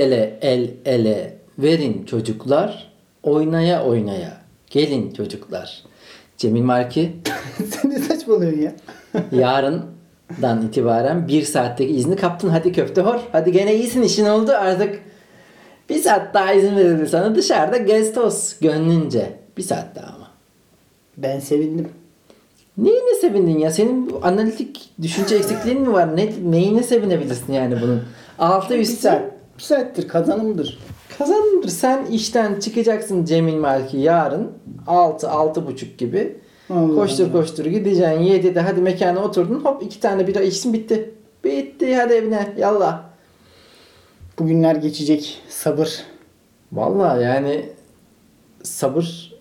[0.00, 2.92] ele el ele verin çocuklar
[3.22, 5.82] oynaya oynaya gelin çocuklar.
[6.36, 7.16] Cemil Marki
[7.70, 8.72] Sen ne saçmalıyorsun ya?
[9.32, 12.48] yarından itibaren bir saatteki izni kaptın.
[12.48, 13.20] Hadi köfte hor.
[13.32, 15.00] Hadi gene iyisin işin oldu artık.
[15.88, 19.32] Bir saat daha izin verildi sana dışarıda gez toz gönlünce.
[19.56, 20.30] Bir saat daha ama.
[21.16, 21.88] Ben sevindim.
[22.78, 23.70] Neyine sevindin ya?
[23.70, 26.16] Senin bu analitik düşünce eksikliğin mi var?
[26.16, 28.02] Ne, neyine sevinebilirsin yani bunun?
[28.38, 29.39] Altı Bir üstü saat.
[29.60, 30.78] Bir saattir kazanımdır.
[31.18, 31.68] kazandır.
[31.68, 34.52] Sen işten çıkacaksın Cemil Marki yarın
[34.86, 36.36] 6 altı buçuk gibi.
[36.70, 37.32] Allah koştur Allah.
[37.32, 41.14] koştur gideceksin 7'de hadi mekana oturdun hop iki tane bira içsin bitti.
[41.44, 43.02] Bitti hadi evine yallah.
[44.38, 45.42] Bugünler geçecek.
[45.48, 46.02] Sabır.
[46.72, 47.68] Vallahi yani
[48.62, 49.34] sabır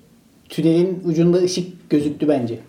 [0.49, 2.59] Tünelin ucunda ışık gözüktü bence.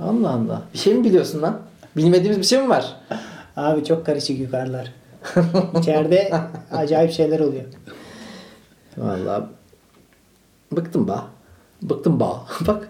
[0.00, 0.62] Allah Allah.
[0.74, 1.60] Bir şey mi biliyorsun lan?
[1.96, 2.96] Bilmediğimiz bir şey mi var?
[3.56, 4.92] Abi çok karışık yukarılar.
[5.80, 6.32] İçeride
[6.72, 7.64] acayip şeyler oluyor.
[8.98, 9.44] Vallahi
[10.72, 11.26] bıktım ba.
[11.82, 12.46] Bıktım ba.
[12.66, 12.88] Bak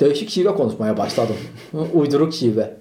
[0.00, 1.36] değişik şive konuşmaya başladım.
[1.92, 2.74] Uyduruk şive.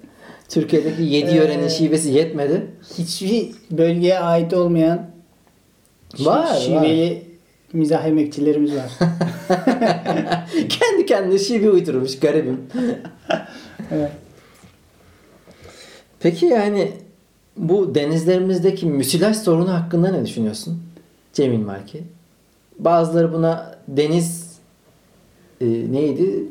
[0.49, 2.67] Türkiye'deki 7 Ee, yörenin şivesi yetmedi.
[2.97, 5.09] Hiçbir bölgeye ait olmayan
[6.19, 7.23] Var, şiveli
[7.73, 8.91] mizah emekçilerimiz var.
[10.69, 12.61] Kendi kendine şive uydurmuş garibim.
[13.91, 14.11] evet.
[16.19, 16.91] Peki yani
[17.61, 20.79] bu denizlerimizdeki müsilaj sorunu hakkında ne düşünüyorsun?
[21.33, 22.03] Cemil Marki.
[22.79, 24.59] Bazıları buna deniz
[25.61, 26.43] e, neydi?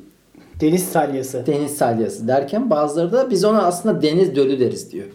[0.61, 1.47] Deniz salyası.
[1.47, 5.07] Deniz salyası derken bazıları da biz ona aslında deniz dölü deriz diyor.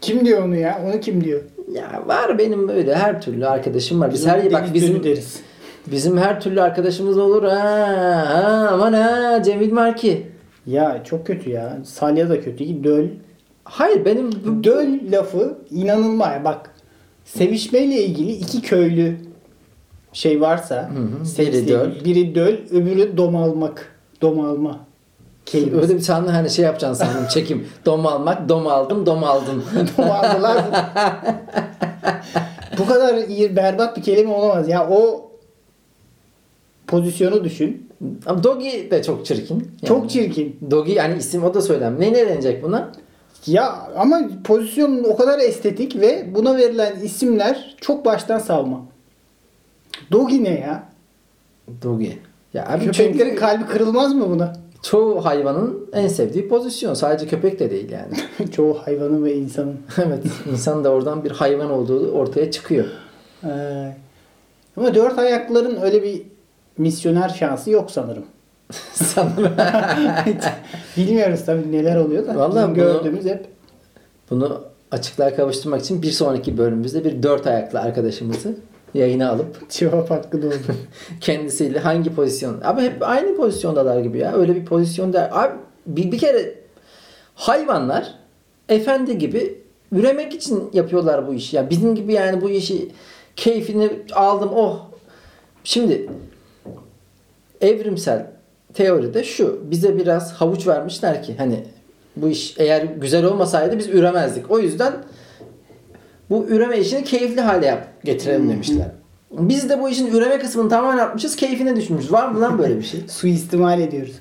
[0.00, 0.80] Kim diyor onu ya?
[0.86, 1.40] Onu kim diyor?
[1.72, 4.12] Ya var benim böyle her türlü arkadaşım var.
[4.12, 5.40] Biz Biz her bak bizim deriz.
[5.86, 7.42] bizim her türlü arkadaşımız olur.
[7.42, 10.26] Ha, ha aman ha Cemil Marki.
[10.66, 11.78] Ya çok kötü ya.
[11.84, 12.84] Salya da kötü.
[12.84, 13.06] Döl.
[13.64, 16.44] Hayır benim bu- Döl lafı inanılmaz.
[16.44, 16.70] Bak
[17.24, 19.16] sevişmeyle ilgili iki köylü
[20.12, 20.90] şey varsa
[21.22, 21.26] hı.
[21.26, 22.04] sevişle Biri döl.
[22.04, 23.94] biri döl öbürü domalmak.
[24.22, 24.78] Domalma
[25.46, 25.76] kelimesi.
[25.82, 27.66] öyle bir tane hani şey yapacaksın sandım çekim.
[27.86, 29.64] Dom almak, dom aldım, dom aldım.
[29.98, 30.56] Domaldılar.
[32.78, 33.16] Bu kadar
[33.56, 34.68] berbat bir kelime olamaz.
[34.68, 35.30] Ya o
[36.86, 37.90] pozisyonu düşün.
[38.26, 39.54] Ama Dogi de çok çirkin.
[39.54, 40.56] Yani Çok çirkin.
[40.70, 42.00] Dogi yani isim o da söylem.
[42.00, 42.92] Ne ne denecek buna?
[43.46, 48.80] Ya ama pozisyon o kadar estetik ve buna verilen isimler çok baştan savma.
[50.12, 50.88] Dogi ne ya?
[51.82, 52.18] Dogi.
[52.54, 54.64] Ya abi Köpeklerin çünkü kalbi kırılmaz mı buna?
[54.84, 56.94] çoğu hayvanın en sevdiği pozisyon.
[56.94, 58.50] Sadece köpek de değil yani.
[58.52, 59.76] Çoğu hayvanın ve insanın.
[60.06, 60.22] evet.
[60.52, 62.84] insan da oradan bir hayvan olduğu ortaya çıkıyor.
[63.44, 63.96] Ee,
[64.76, 66.22] ama dört ayaklıların öyle bir
[66.78, 68.24] misyoner şansı yok sanırım.
[68.92, 69.52] Sanırım.
[70.96, 72.36] Bilmiyoruz tabii neler oluyor da.
[72.36, 73.46] Vallahi bunu- gördüğümüz hep
[74.30, 78.56] Bunu açıklığa kavuşturmak için bir sonraki bölümümüzde bir dört ayaklı arkadaşımızı
[78.94, 80.54] yayına alıp cevap hakkı doğdu.
[81.20, 85.54] kendisiyle hangi pozisyon abi hep aynı pozisyondalar gibi ya öyle bir pozisyonda abi
[85.86, 86.54] bir, bir kere
[87.34, 88.14] hayvanlar
[88.68, 89.58] efendi gibi
[89.92, 92.90] üremek için yapıyorlar bu işi ya bizim gibi yani bu işi
[93.36, 94.80] keyfini aldım oh
[95.64, 96.08] şimdi
[97.60, 98.26] evrimsel
[98.74, 101.64] teoride şu bize biraz havuç vermişler ki hani
[102.16, 104.92] bu iş eğer güzel olmasaydı biz üremezdik o yüzden
[106.30, 108.86] bu üreme işini keyifli hale yap, getirelim demişler.
[109.30, 111.36] Biz de bu işin üreme kısmını tamamen yapmışız.
[111.36, 112.12] Keyfine düşmüşüz.
[112.12, 113.00] Var mı lan böyle bir şey?
[113.08, 114.14] Suistimal ediyoruz.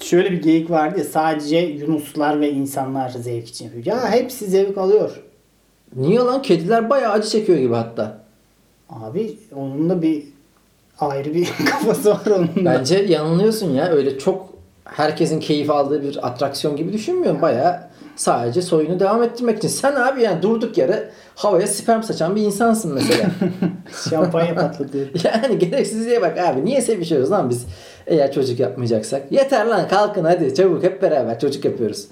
[0.00, 3.86] Şöyle bir geyik vardı ya sadece yunuslar ve insanlar zevk için yapıyor.
[3.86, 5.22] Ya hepsi zevk alıyor.
[5.96, 6.42] Niye lan?
[6.42, 8.24] Kediler bayağı acı çekiyor gibi hatta.
[8.90, 10.24] Abi onun da bir
[11.10, 12.50] ayrı bir kafası var onun.
[12.56, 13.88] Bence yanılıyorsun ya.
[13.88, 14.52] Öyle çok
[14.84, 17.42] herkesin keyif aldığı bir atraksiyon gibi düşünmüyorum.
[17.42, 17.80] Bayağı
[18.16, 19.68] sadece soyunu devam ettirmek için.
[19.68, 23.30] Sen abi yani durduk yere havaya sperm saçan bir insansın mesela.
[24.10, 25.06] Şampanya patlatıyor.
[25.24, 26.64] yani gereksizliğe bak abi.
[26.64, 27.66] Niye sevişiyoruz lan biz
[28.06, 29.32] eğer çocuk yapmayacaksak?
[29.32, 32.06] Yeter lan kalkın hadi çabuk hep beraber çocuk yapıyoruz.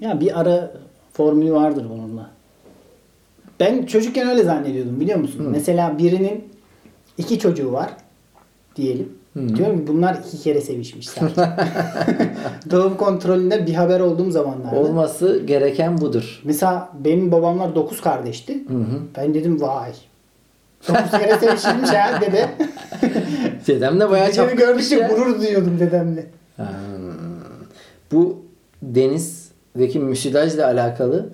[0.00, 0.70] Ya bir ara
[1.12, 2.30] formülü vardır bununla.
[3.60, 5.46] Ben çocukken öyle zannediyordum biliyor musun?
[5.50, 6.50] Mesela birinin
[7.20, 7.90] iki çocuğu var
[8.76, 9.08] diyelim.
[9.36, 11.30] Diyorum ki bunlar iki kere sevişmişler.
[12.70, 14.76] Doğum kontrolünde bir haber olduğum zamanlarda.
[14.76, 16.40] Olması gereken budur.
[16.44, 18.58] Mesela benim babamlar dokuz kardeşti.
[19.16, 19.92] Ben dedim vay.
[20.88, 22.48] Dokuz kere sevişilmiş ha dede.
[23.66, 25.08] Dedem de bayağı gördükçe ya.
[25.08, 26.26] gurur duyuyordum dedemle.
[26.56, 26.68] Ha.
[28.12, 28.38] Bu
[28.82, 31.28] denizdeki müsilajla alakalı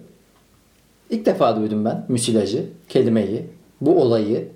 [1.10, 3.46] ilk defa duydum ben müsilajı, kelimeyi,
[3.80, 4.48] bu olayı.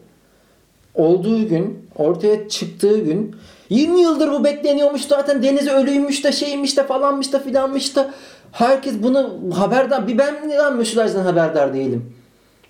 [0.94, 3.36] Olduğu gün, ortaya çıktığı gün
[3.70, 8.10] 20 yıldır bu bekleniyormuş zaten deniz ölüymüş de şeymiş de falanmış da filanmış da
[8.52, 10.08] herkes bunu haberdar.
[10.08, 12.12] Bir ben lan müsilajdan haberdar değilim.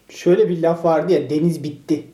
[0.08, 2.06] Şöyle bir laf vardı ya deniz bitti.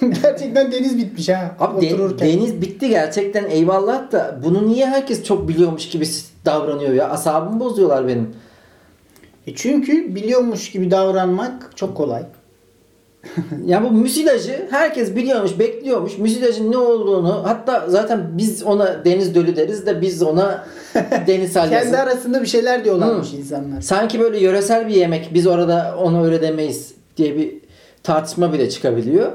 [0.22, 1.56] Gerçekten deniz bitmiş ha.
[1.60, 1.88] Abi de-
[2.26, 6.06] deniz bitti gerçekten eyvallah da bunu niye herkes çok biliyormuş gibi
[6.44, 7.08] davranıyor ya?
[7.08, 8.34] Asabımı bozuyorlar benim.
[9.46, 12.22] E çünkü biliyormuş gibi davranmak çok kolay.
[13.66, 16.18] Ya bu müsilajı herkes biliyormuş, bekliyormuş.
[16.18, 20.64] Müsilajın ne olduğunu hatta zaten biz ona deniz dölü deriz de biz ona
[21.26, 21.84] deniz salyası.
[21.84, 23.80] Kendi arasında bir şeyler diyorlarmış insanlar.
[23.80, 27.54] Sanki böyle yöresel bir yemek biz orada ona öyle demeyiz diye bir
[28.02, 29.32] tartışma bile çıkabiliyor.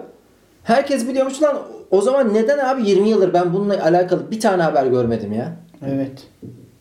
[0.63, 1.57] Herkes biliyormuş lan
[1.91, 5.53] o zaman neden abi 20 yıldır ben bununla alakalı bir tane haber görmedim ya.
[5.87, 6.27] Evet.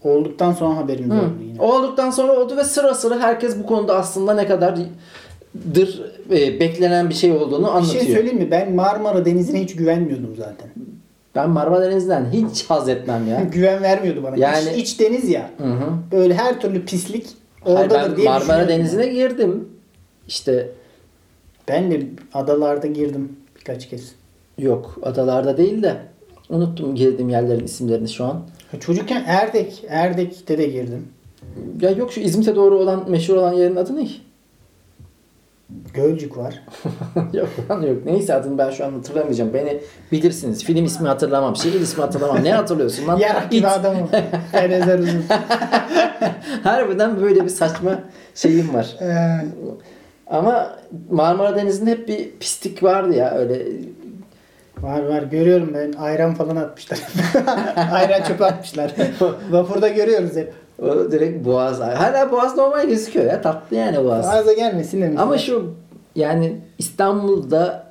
[0.04, 1.20] Olduktan sonra haberimiz Hı.
[1.20, 1.60] oldu yine.
[1.62, 4.46] Olduktan sonra oldu ve sıra sıra herkes bu konuda aslında ne
[5.64, 6.00] kadardır
[6.30, 8.04] e, beklenen bir şey olduğunu Bir anlatıyor.
[8.04, 8.50] şey söyleyeyim mi?
[8.50, 10.68] Ben Marmara Denizi'ne hiç güvenmiyordum zaten.
[11.34, 13.40] ben Marmara Denizi'nden hiç haz etmem ya.
[13.52, 14.36] Güven vermiyordu bana.
[14.36, 15.50] Yani- İç, iç deniz ya.
[15.58, 15.90] Hı hı.
[16.12, 17.26] Böyle her türlü pislik
[17.60, 18.68] Hayır, oradadır ben diye Marmara.
[18.68, 19.68] Denizi'ne girdim.
[20.28, 20.68] İşte
[21.68, 22.02] Ben de
[22.34, 24.12] adalarda girdim birkaç kez.
[24.58, 25.96] yok adalarda değil de
[26.50, 28.42] unuttum girdiğim yerlerin isimlerini şu an.
[28.80, 31.06] Çocukken Erdek, Erdek'te de girdim.
[31.80, 34.08] Ya yok şu İzmit'e doğru olan meşhur olan yerin adı ne?
[35.94, 36.62] Gölcük var.
[37.32, 38.04] yok lan yok.
[38.04, 39.54] Neyse adını ben şu an hatırlamayacağım.
[39.54, 39.80] Beni
[40.12, 40.64] bilirsiniz.
[40.64, 41.56] Film ismi hatırlamam.
[41.56, 42.44] Şehir ismi hatırlamam.
[42.44, 43.18] Ne hatırlıyorsun lan?
[43.18, 44.08] Yarak gibi adamım.
[44.52, 45.24] Erezer uzun.
[46.64, 47.98] Harbiden böyle bir saçma
[48.34, 48.96] şeyim var.
[49.00, 49.40] Ee,
[50.26, 50.76] Ama
[51.10, 53.62] Marmara Denizi'nde hep bir pislik vardı ya öyle.
[54.78, 55.92] var var görüyorum ben.
[55.92, 56.98] Ayran falan atmışlar.
[57.92, 58.92] Ayran çöpe atmışlar.
[59.50, 60.52] Vapurda görüyoruz hep.
[60.82, 61.80] O direkt boğaz.
[61.80, 63.42] Hala boğaz normal gözüküyor ya.
[63.42, 64.26] Tatlı yani boğaz.
[64.26, 65.20] Ağza gelmesin demiş.
[65.20, 65.74] Ama şu
[66.16, 67.84] yani İstanbul'da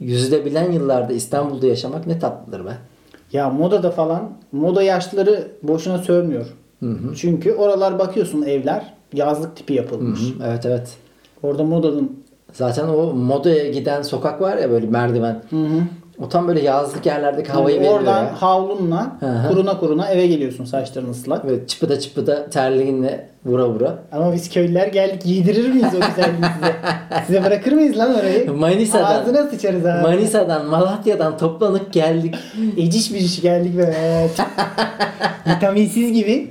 [0.00, 2.72] yüzülebilen yıllarda İstanbul'da yaşamak ne tatlıdır be.
[3.32, 6.46] Ya modada falan moda yaşlıları boşuna sövmüyor.
[7.16, 10.20] Çünkü oralar bakıyorsun evler yazlık tipi yapılmış.
[10.20, 10.96] Hı, Evet evet.
[11.42, 15.42] Orada modanın Zaten o modaya giden sokak var ya böyle merdiven.
[15.50, 15.80] Hı hı.
[16.22, 18.42] O tam böyle yazlık yerlerdeki havayı veriyor oradan ya.
[18.42, 19.48] havlunla Hı hı.
[19.48, 21.48] kuruna kuruna eve geliyorsun saçların ıslak.
[21.48, 23.98] Böyle çıpıda çıpıda terliğinle vura vura.
[24.12, 26.74] Ama biz köylüler geldik giydirir miyiz o güzelliği size?
[27.26, 28.52] size bırakır mıyız lan orayı?
[28.52, 30.02] Manisa'dan, Ağzına sıçarız abi.
[30.02, 32.34] Manisa'dan, Malatya'dan toplanıp geldik.
[32.76, 34.28] Eciş bir iş geldik böyle.
[35.46, 36.50] Vitaminsiz gibi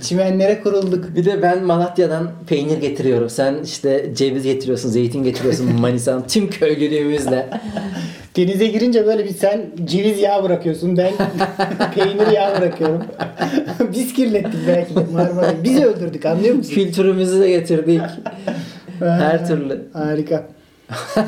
[0.00, 1.16] çimenlere kurulduk.
[1.16, 3.30] Bir de ben Malatya'dan peynir getiriyorum.
[3.30, 7.48] Sen işte ceviz getiriyorsun, zeytin getiriyorsun Manisa'nın tüm köylülüğümüzle.
[8.36, 10.96] Denize girince böyle bir sen ceviz yağı bırakıyorsun.
[10.96, 11.12] Ben
[11.94, 13.04] peynir yağı bırakıyorum.
[13.92, 15.64] Biz kirlettik belki de Marmara'yı.
[15.64, 16.74] Biz öldürdük anlıyor musun?
[16.74, 18.00] Kültürümüzü de getirdik.
[18.98, 19.88] Her türlü.
[19.92, 20.44] Harika.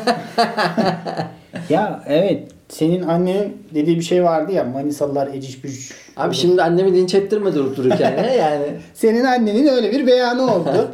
[1.68, 2.48] ya evet.
[2.68, 5.92] Senin annenin dediği bir şey vardı ya Manisalılar eciş bücüş.
[6.16, 8.66] Abi şimdi annemi linç ettirme durup dururken ya yani.
[8.94, 10.88] Senin annenin öyle bir beyanı oldu.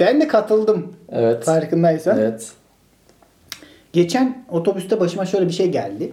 [0.00, 0.92] ben de katıldım.
[1.12, 1.44] Evet.
[1.44, 2.18] Farkındaysan.
[2.18, 2.52] Evet.
[3.92, 6.12] Geçen otobüste başıma şöyle bir şey geldi.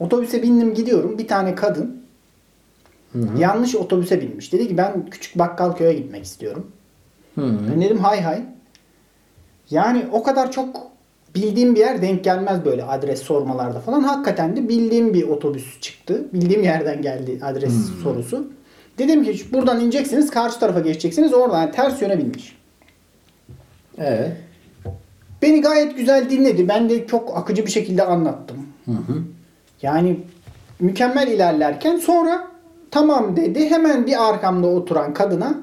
[0.00, 1.18] Otobüse bindim gidiyorum.
[1.18, 2.02] Bir tane kadın
[3.38, 4.52] yanlış otobüse binmiş.
[4.52, 6.70] Dedi ki ben küçük bakkal köye gitmek istiyorum.
[7.34, 7.58] Hı.
[7.72, 8.42] Ben dedim hay hay.
[9.70, 10.92] Yani o kadar çok
[11.34, 14.02] bildiğim bir yer denk gelmez böyle adres sormalarda falan.
[14.02, 16.24] Hakikaten de bildiğim bir otobüs çıktı.
[16.32, 18.50] Bildiğim yerden geldi adres sorusu.
[18.98, 21.34] Dedim ki buradan ineceksiniz karşı tarafa geçeceksiniz.
[21.34, 22.56] Oradan yani ters yöne binmiş.
[23.98, 24.32] Evet.
[25.42, 26.68] Beni gayet güzel dinledi.
[26.68, 28.56] Ben de çok akıcı bir şekilde anlattım.
[29.82, 30.20] Yani
[30.80, 32.48] mükemmel ilerlerken sonra
[32.90, 33.70] tamam dedi.
[33.70, 35.54] Hemen bir arkamda oturan kadına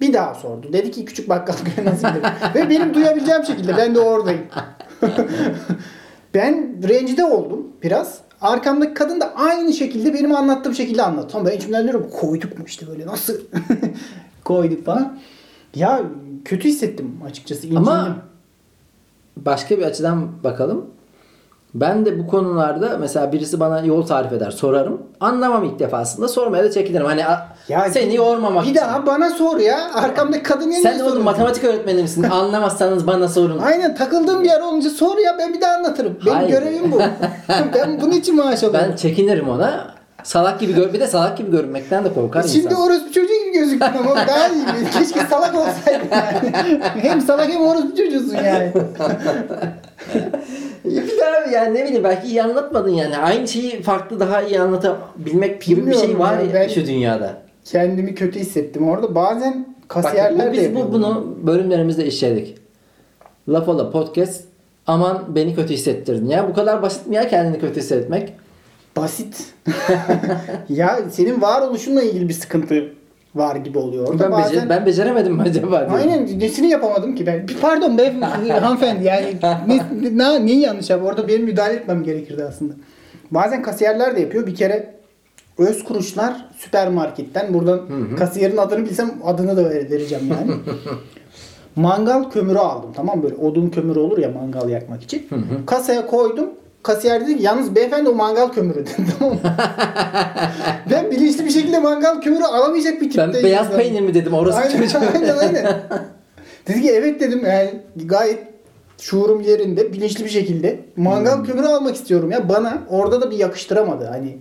[0.00, 0.72] bir daha sordu.
[0.72, 2.30] Dedi ki küçük bakkal köye nasıl gidelim?
[2.54, 4.42] Ve benim duyabileceğim şekilde ben de oradayım.
[6.34, 8.18] ben rencide oldum biraz.
[8.40, 11.38] Arkamdaki kadın da aynı şekilde benim anlattığım şekilde anlattı.
[11.38, 13.34] Ama ben içimden diyorum koyduk mu işte böyle nasıl
[14.44, 15.18] koyduk falan.
[15.74, 16.00] Ya
[16.44, 17.66] kötü hissettim açıkçası.
[17.66, 17.88] incindim.
[17.88, 18.16] Ama
[19.36, 20.86] başka bir açıdan bakalım.
[21.74, 25.02] Ben de bu konularda mesela birisi bana yol tarif eder sorarım.
[25.20, 27.06] Anlamam ilk defasında sormaya da çekinirim.
[27.06, 27.46] Hani a-
[27.90, 28.80] seni yormamak Bir için.
[28.80, 29.94] daha bana sor ya.
[29.94, 32.22] Arkamdaki kadın niye Sen niye oğlum matematik öğretmeni misin?
[32.30, 33.58] Anlamazsanız bana sorun.
[33.58, 36.18] Aynen takıldığım bir yer olunca sor ya ben bir daha anlatırım.
[36.26, 36.50] Benim Hayır.
[36.50, 36.98] görevim bu.
[37.74, 38.88] ben bunun için maaş alıyorum.
[38.90, 39.94] Ben çekinirim ona.
[40.24, 42.80] Salak gibi gör bir de salak gibi görünmekten de korkar Şimdi insan.
[42.82, 44.64] orospu çocuğu gibi gözüktün ama daha iyi.
[44.98, 46.52] Keşke salak olsaydın yani.
[47.02, 48.72] hem salak hem orospu çocuğusun yani.
[50.84, 53.16] Bir daha yani ne bileyim belki iyi anlatmadın yani.
[53.18, 57.34] Aynı şeyi farklı daha iyi anlatabilmek gibi bir Bilmiyorum şey var ya, ya şu dünyada.
[57.64, 59.14] Kendimi kötü hissettim orada.
[59.14, 62.58] Bazen Bak kasiyerler bu, de biz yapıyor bu, bunu bölümlerimizde işledik.
[63.48, 64.44] Laf ola podcast
[64.86, 66.28] aman beni kötü hissettirdin.
[66.28, 68.32] Ya bu kadar basit mi ya kendini kötü hissetmek?
[68.96, 69.44] Basit.
[70.68, 72.92] ya senin varoluşunla ilgili bir sıkıntı
[73.34, 74.08] var gibi oluyor.
[74.08, 74.54] Orada Ben, bazen...
[74.64, 75.88] becer- ben beceremedim mi acaba?
[75.94, 77.46] Aynen nesini yapamadım ki ben.
[77.60, 81.06] Pardon beyefendi hanımefendi yani ne, ne, neyi yanlış yaptı?
[81.06, 82.74] Orada benim müdahale etmem gerekirdi aslında.
[83.30, 84.46] Bazen kasiyerler de yapıyor.
[84.46, 84.94] Bir kere
[85.58, 87.54] öz kuruşlar süpermarketten.
[87.54, 87.80] Buradan
[88.18, 90.50] kasiyerin adını bilsem adını da ver- vereceğim yani.
[91.76, 95.28] mangal kömürü aldım tamam böyle odun kömürü olur ya mangal yakmak için.
[95.66, 96.50] Kasaya koydum.
[96.82, 98.90] Kasiyer dedi ki yalnız beyefendi o mangal kömürü dedi.
[99.18, 99.40] Tamam mı?
[100.90, 103.44] ben bilinçli bir şekilde mangal kömürü alamayacak bir Ben tipteyim.
[103.46, 103.78] beyaz zaten.
[103.80, 104.98] peynir mi dedim orası Aynen, çocuğum.
[105.14, 105.66] aynen aynen.
[106.68, 107.70] Dedi ki evet dedim yani
[108.04, 108.38] gayet
[109.00, 111.44] şuurum yerinde bilinçli bir şekilde mangal Hmm.
[111.44, 114.38] kömürü almak istiyorum ya bana orada da bir yakıştıramadı hani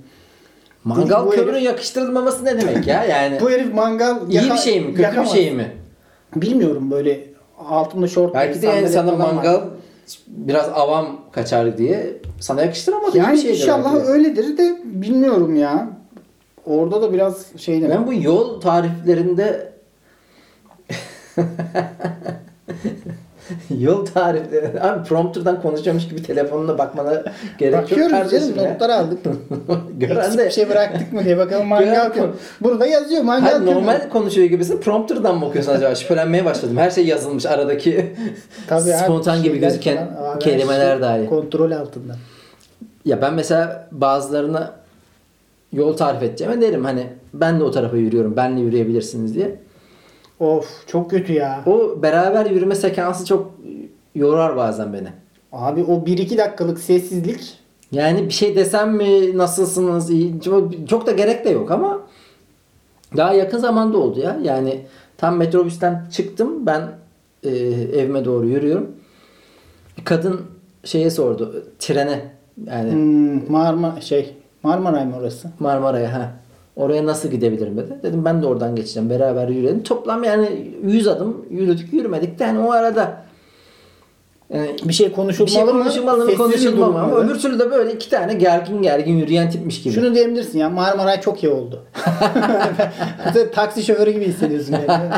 [0.83, 3.03] Mangal Bu kömürün herif- yakıştırılmaması ne demek ya?
[3.03, 4.85] Yani bu herif mangal iyi yaka- bir şey mi?
[4.87, 5.31] Kötü bir yakamaz.
[5.31, 5.71] şey mi?
[6.35, 7.19] bilmiyorum böyle
[7.69, 9.43] altında şort Belki de yani sana falan var.
[10.27, 13.17] Biraz avam kaçar diye sana yakıştıramadı.
[13.17, 15.89] Yani şeydir inşallah belki öyledir de bilmiyorum ya
[16.65, 17.97] orada da biraz şey demek.
[17.97, 19.73] Ben bu yol tariflerinde
[23.79, 27.23] yol tarifleri abi prompterdan konuşuyormuş gibi telefonuna bakmana
[27.57, 28.73] gerek yok Bakıyoruz canım ya.
[28.73, 29.19] notlar aldık.
[29.97, 32.11] Gören de bir şey bıraktık mı diye bakalım mangal.
[32.61, 33.75] Burada yazıyor mangal kömürü.
[33.75, 34.81] normal konuşuyor gibisin.
[34.81, 35.95] Prompter'dan mı okuyorsun acaba?
[35.95, 36.77] Şüphelenmeye başladım.
[36.77, 38.13] Her şey yazılmış aradaki
[38.67, 41.25] Tabii abi, spontan gibi gözüken falan, kelimeler şey dahi.
[41.25, 42.15] Kontrol altında.
[43.05, 44.71] Ya ben mesela bazılarına
[45.73, 48.37] yol tarif edeceğime derim hani ben de o tarafa yürüyorum.
[48.37, 49.55] Benle yürüyebilirsiniz diye.
[50.39, 51.63] Of çok kötü ya.
[51.65, 53.51] O beraber yürüme sekansı çok
[54.15, 55.07] yorar bazen beni.
[55.51, 57.59] Abi o 1-2 dakikalık sessizlik
[57.91, 62.01] Yani bir şey desem mi nasılsınız iyi çok, çok da gerek de yok ama
[63.17, 64.39] daha yakın zamanda oldu ya.
[64.43, 64.85] Yani
[65.17, 66.81] tam metrobüsten çıktım ben
[67.43, 67.49] e,
[67.99, 68.91] evime doğru yürüyorum.
[69.97, 70.41] Bir kadın
[70.83, 72.21] şeye sordu trene
[72.67, 75.49] yani hmm, Marmara şey Marmaray mı orası?
[75.59, 76.31] Marmara'ya ha.
[76.79, 77.99] Oraya nasıl gidebilirim dedi.
[78.03, 79.09] Dedim ben de oradan geçeceğim.
[79.09, 79.83] Beraber yürüyelim.
[79.83, 83.17] Toplam yani 100 adım yürüdük yürümedik de yani o arada
[84.53, 88.09] yani Bir şey konuşulmalı bir şey konuşulmalı mı konuşulmalı mı öbür türlü de böyle iki
[88.09, 89.93] tane gergin gergin yürüyen tipmiş gibi.
[89.93, 91.85] Şunu diyebilirsin ya Marmaray çok iyi oldu.
[93.53, 94.73] Taksi şoförü gibi hissediyorsun.
[94.73, 95.09] Yani.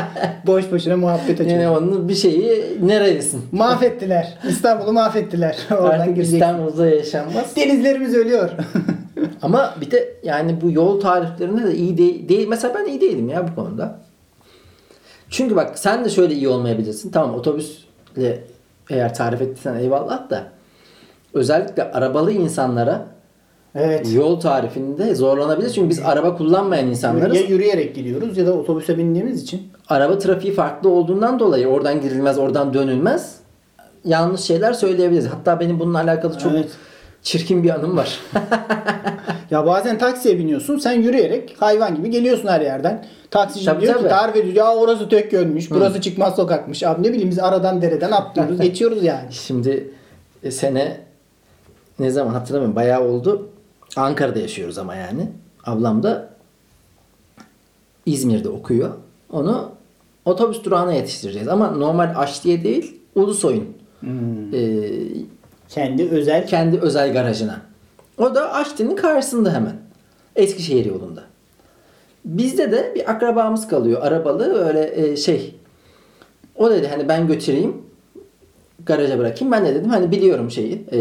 [0.46, 1.60] Boş boşuna muhabbet açıyor.
[1.60, 3.42] yani onun bir şeyi nerelisin?
[3.52, 4.38] Mahvettiler.
[4.48, 5.56] İstanbul'u mahvettiler.
[5.70, 6.34] Oradan Artık girecek.
[6.34, 7.56] İstanbul'da yaşanmaz.
[7.56, 8.50] Denizlerimiz ölüyor.
[9.42, 12.48] Ama bir de yani bu yol tariflerinde de iyi değil, değil.
[12.48, 13.98] Mesela ben iyi değilim ya bu konuda.
[15.30, 17.10] Çünkü bak sen de şöyle iyi olmayabilirsin.
[17.10, 18.44] Tamam otobüsle
[18.92, 20.44] eğer tarif ettiysen eyvallah da
[21.34, 23.06] özellikle arabalı insanlara
[23.74, 24.14] evet.
[24.14, 25.70] yol tarifinde zorlanabilir.
[25.70, 27.36] Çünkü biz araba kullanmayan insanlarız.
[27.36, 29.62] Ya yürüyerek gidiyoruz ya da otobüse bindiğimiz için.
[29.88, 33.36] Araba trafiği farklı olduğundan dolayı oradan girilmez, oradan dönülmez.
[34.04, 35.26] Yanlış şeyler söyleyebiliriz.
[35.26, 36.70] Hatta benim bununla alakalı çok Evet.
[37.22, 38.20] çirkin bir anım var.
[39.52, 43.04] Ya bazen taksiye biniyorsun sen yürüyerek hayvan gibi geliyorsun her yerden.
[43.30, 44.02] Taksici Tabii, diyor tabii.
[44.02, 44.54] ki tarif ediyor.
[44.54, 45.70] Ya orası tek yönmüş.
[45.70, 46.82] Burası çıkmaz sokakmış.
[46.82, 48.60] Abi ne bileyim biz aradan dereden atlıyoruz.
[48.60, 49.32] geçiyoruz yani.
[49.32, 49.90] Şimdi
[50.42, 51.00] e, sene
[51.98, 53.48] ne zaman hatırlamıyorum bayağı oldu.
[53.96, 55.28] Ankara'da yaşıyoruz ama yani.
[55.64, 56.28] Ablam da
[58.06, 58.90] İzmir'de okuyor.
[59.32, 59.70] Onu
[60.24, 61.48] otobüs durağına yetiştireceğiz.
[61.48, 63.76] Ama normal Aştiye değil Ulusoy'un
[64.52, 64.88] e,
[65.68, 67.71] Kendi özel kendi özel garajına.
[68.18, 69.76] O da Aşti'nin karşısında hemen.
[70.36, 71.24] Eskişehir yolunda.
[72.24, 74.02] Bizde de bir akrabamız kalıyor.
[74.02, 75.54] Arabalı öyle e, şey.
[76.56, 77.82] O dedi hani ben götüreyim.
[78.86, 79.52] Garaja bırakayım.
[79.52, 80.84] Ben de dedim hani biliyorum şeyi.
[80.92, 80.98] E,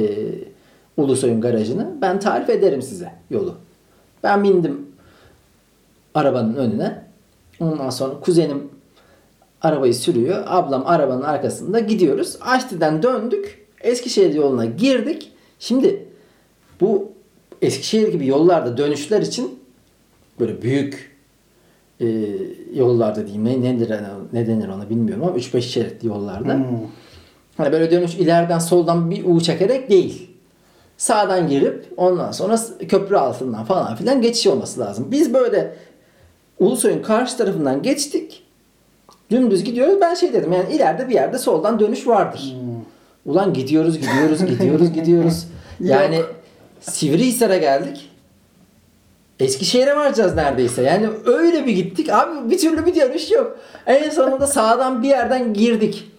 [0.98, 1.91] Ulusoy'un garajını.
[2.01, 3.56] Ben tarif ederim size yolu.
[4.24, 4.88] Ben bindim
[6.13, 7.03] arabanın önüne.
[7.60, 8.70] Ondan sonra kuzenim
[9.62, 10.44] arabayı sürüyor.
[10.48, 12.38] Ablam arabanın arkasında gidiyoruz.
[12.41, 13.68] Aşti'den döndük.
[13.82, 15.32] Eskişehir yoluna girdik.
[15.60, 16.06] Şimdi
[16.81, 17.11] bu
[17.61, 19.59] Eskişehir gibi yollarda dönüşler için
[20.39, 21.17] böyle büyük
[22.00, 22.07] e,
[22.73, 23.93] yollarda diyeyim ne, nedir,
[24.33, 26.53] ne denir ona bilmiyorum ama 3-5 şeritli yollarda.
[26.53, 26.63] Hmm.
[27.57, 30.29] Hani böyle dönüş ileriden soldan bir U çekerek değil.
[30.97, 35.07] Sağdan girip ondan sonra köprü altından falan filan geçiş olması lazım.
[35.11, 35.75] Biz böyle
[36.59, 38.43] Ulusoy'un karşı tarafından geçtik.
[39.31, 40.01] Dümdüz gidiyoruz.
[40.01, 42.55] Ben şey dedim yani ileride bir yerde soldan dönüş vardır.
[43.25, 45.47] Ulan gidiyoruz gidiyoruz gidiyoruz gidiyoruz.
[45.79, 46.21] Yani
[46.81, 48.09] Sivrihisar'a geldik.
[49.39, 50.81] Eskişehir'e varacağız neredeyse.
[50.81, 52.09] Yani öyle bir gittik.
[52.09, 53.57] Abi bir türlü bir dönüş yok.
[53.85, 56.11] En sonunda sağdan bir yerden girdik.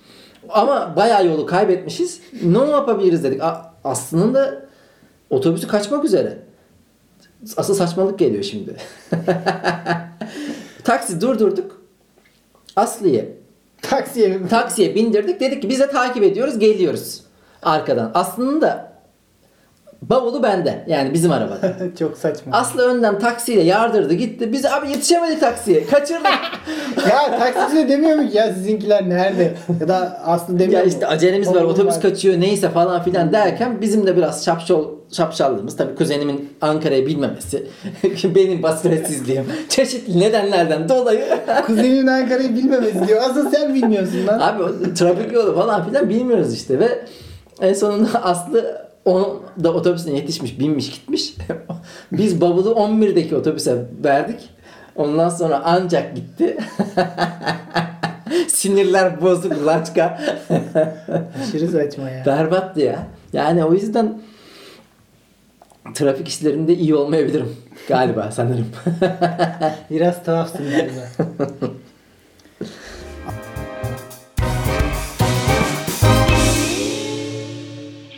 [0.48, 2.20] Ama bayağı yolu kaybetmişiz.
[2.42, 3.40] Ne yapabiliriz dedik.
[3.84, 4.62] Aslında
[5.30, 6.38] otobüsü kaçmak üzere.
[7.56, 8.76] Asıl saçmalık geliyor şimdi.
[10.84, 11.82] Taksi durdurduk.
[12.76, 13.36] Aslı'yı
[13.82, 15.40] taksiye taksiye bindirdik.
[15.40, 17.22] Dedik ki biz de takip ediyoruz, geliyoruz
[17.62, 18.10] arkadan.
[18.14, 18.91] Aslında
[20.02, 20.84] Bavulu bende.
[20.88, 21.74] Yani bizim arabada.
[21.98, 22.56] Çok saçma.
[22.56, 24.52] Aslı önden taksiyle yardırdı gitti.
[24.52, 25.86] Biz abi yetişemedik taksiye.
[25.86, 26.26] Kaçırdık.
[27.10, 29.54] ya taksici de demiyor mu ki ya sizinkiler nerede?
[29.80, 30.90] Ya da Aslı demiyor ya mu?
[30.92, 32.02] işte acelemiz var Oğlum otobüs var.
[32.02, 37.66] kaçıyor neyse falan filan derken bizim de biraz şapşal şapşallığımız tabii kuzenimin Ankara'yı bilmemesi
[38.34, 41.24] benim basiretsizliğim çeşitli nedenlerden dolayı
[41.66, 43.22] Kuzenin Ankara'yı bilmemesi diyor.
[43.30, 44.38] Asıl sen bilmiyorsun lan.
[44.40, 46.88] abi o trafik yolu falan filan bilmiyoruz işte ve
[47.60, 51.34] en sonunda Aslı o da otobüsüne yetişmiş binmiş gitmiş
[52.12, 54.40] biz bavulu 11'deki otobüse verdik
[54.96, 56.56] ondan sonra ancak gitti
[58.48, 60.18] sinirler bozuk laçka
[61.42, 62.26] Aşırı saçma ya.
[62.26, 63.06] Berbattı ya.
[63.32, 64.20] Yani o yüzden
[65.94, 67.56] trafik işlerinde iyi olmayabilirim
[67.88, 68.66] galiba sanırım.
[69.90, 71.28] Biraz tuhafsın galiba.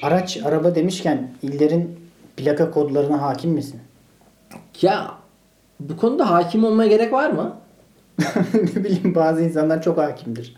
[0.05, 1.99] Araç, araba demişken illerin
[2.37, 3.81] plaka kodlarına hakim misin?
[4.83, 5.11] ya
[5.81, 7.57] bu konuda hakim olmaya gerek var mı?
[8.55, 10.57] ne bileyim bazı insanlar çok hakimdir.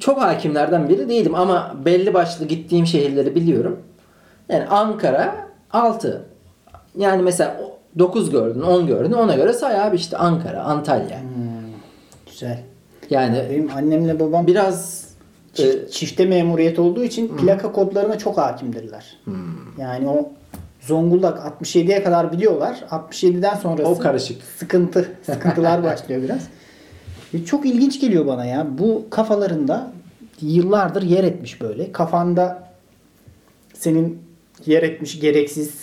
[0.00, 3.80] Çok hakimlerden biri değilim ama belli başlı gittiğim şehirleri biliyorum.
[4.48, 6.24] Yani Ankara 6.
[6.98, 7.60] Yani mesela
[7.98, 9.12] 9 gördün, 10 gördün.
[9.12, 11.20] Ona göre say abi işte Ankara, Antalya.
[12.26, 12.58] Güzel.
[13.10, 15.08] Yani Benim annemle babam biraz
[15.58, 19.18] e, çift- çifte memuriyet olduğu için plaka kodlarına çok hakimdirler.
[19.78, 20.30] Yani o
[20.80, 22.84] Zonguldak 67'ye kadar biliyorlar.
[22.90, 24.42] 67'den sonrası O karışık.
[24.58, 26.48] sıkıntı, sıkıntılar başlıyor biraz.
[27.34, 28.66] Ve Çok ilginç geliyor bana ya.
[28.78, 29.92] Bu kafalarında
[30.40, 31.92] yıllardır yer etmiş böyle.
[31.92, 32.68] Kafanda
[33.74, 34.22] senin
[34.66, 35.74] yer etmiş gereksiz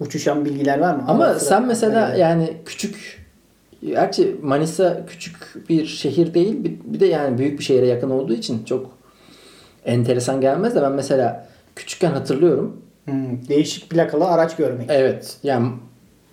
[0.00, 1.04] uçuşan bilgiler var mı?
[1.08, 3.17] Ama sen mesela yani küçük
[3.86, 5.36] gerçi Manisa küçük
[5.68, 8.90] bir şehir değil bir, de yani büyük bir şehire yakın olduğu için çok
[9.84, 12.76] enteresan gelmez de ben mesela küçükken hatırlıyorum.
[13.04, 14.86] Hmm, değişik plakalı araç görmek.
[14.90, 15.68] Evet yani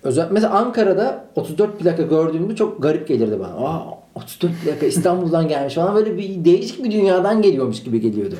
[0.02, 3.68] özel mesela Ankara'da 34 plaka gördüğümde çok garip gelirdi bana.
[3.68, 8.34] Aa 34 plaka İstanbul'dan gelmiş falan böyle bir değişik bir dünyadan geliyormuş gibi geliyordu.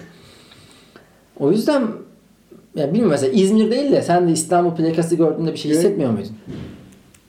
[1.40, 1.82] O yüzden
[2.74, 6.36] ya bilmiyorum mesela İzmir değil de sen de İstanbul plakası gördüğünde bir şey hissetmiyor muydun?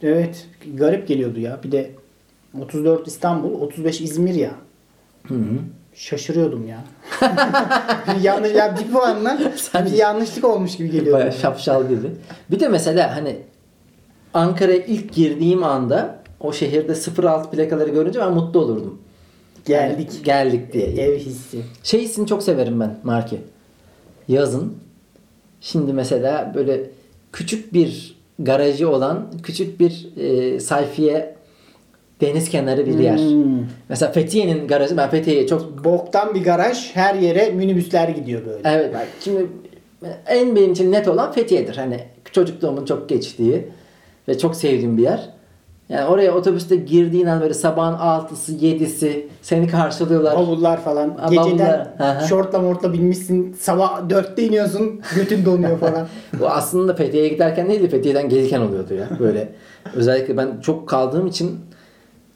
[0.04, 0.48] Evet.
[0.74, 1.60] Garip geliyordu ya.
[1.64, 1.92] Bir de
[2.62, 4.52] 34 İstanbul, 35 İzmir ya.
[5.28, 5.60] Hı hı.
[5.94, 6.84] Şaşırıyordum ya.
[8.16, 11.20] bir yanlış ya bir puanla Sen- bir yanlışlık olmuş gibi geliyordu.
[11.20, 12.12] Bayağı şapşal gibi.
[12.52, 13.38] Bir de mesela hani
[14.34, 19.02] Ankara'ya ilk girdiğim anda o şehirde 06 plakaları görünce ben mutlu olurdum.
[19.66, 20.12] Geldik.
[20.14, 20.86] Yani geldik diye.
[20.88, 21.62] Ev hissi.
[21.84, 23.42] Şey hissini çok severim ben Marki.
[24.28, 24.78] Yazın.
[25.62, 26.90] Şimdi mesela böyle
[27.34, 31.36] küçük bir garajı olan küçük bir e, sayfiye
[32.22, 33.18] deniz kenarı bir yer.
[33.18, 33.66] Hmm.
[33.90, 38.70] Mesela Fethiye'nin garajı ben Fethiye'ye çok Boktan bir garaj her yere minibüsler gidiyor böyle.
[38.70, 39.48] Evet bak şimdi
[40.28, 41.76] en benim için net olan Fethiye'dir.
[41.76, 42.00] Hani
[42.32, 43.68] çocukluğumun çok geçtiği
[44.28, 45.30] ve çok sevdiğim bir yer.
[45.90, 50.36] Yani oraya otobüste girdiğin an böyle sabahın 6'sı 7'si seni karşılıyorlar.
[50.36, 51.18] Bavullar falan.
[51.18, 52.22] Ha, Geceden bavullar.
[52.30, 53.54] Şortla mortla binmişsin.
[53.54, 55.02] Sabah 4'te iniyorsun.
[55.16, 56.08] Götün donuyor falan.
[56.40, 59.08] Bu aslında Fethiye'ye giderken değil de Fethiye'den gelirken oluyordu ya.
[59.20, 59.50] Böyle
[59.96, 61.60] özellikle ben çok kaldığım için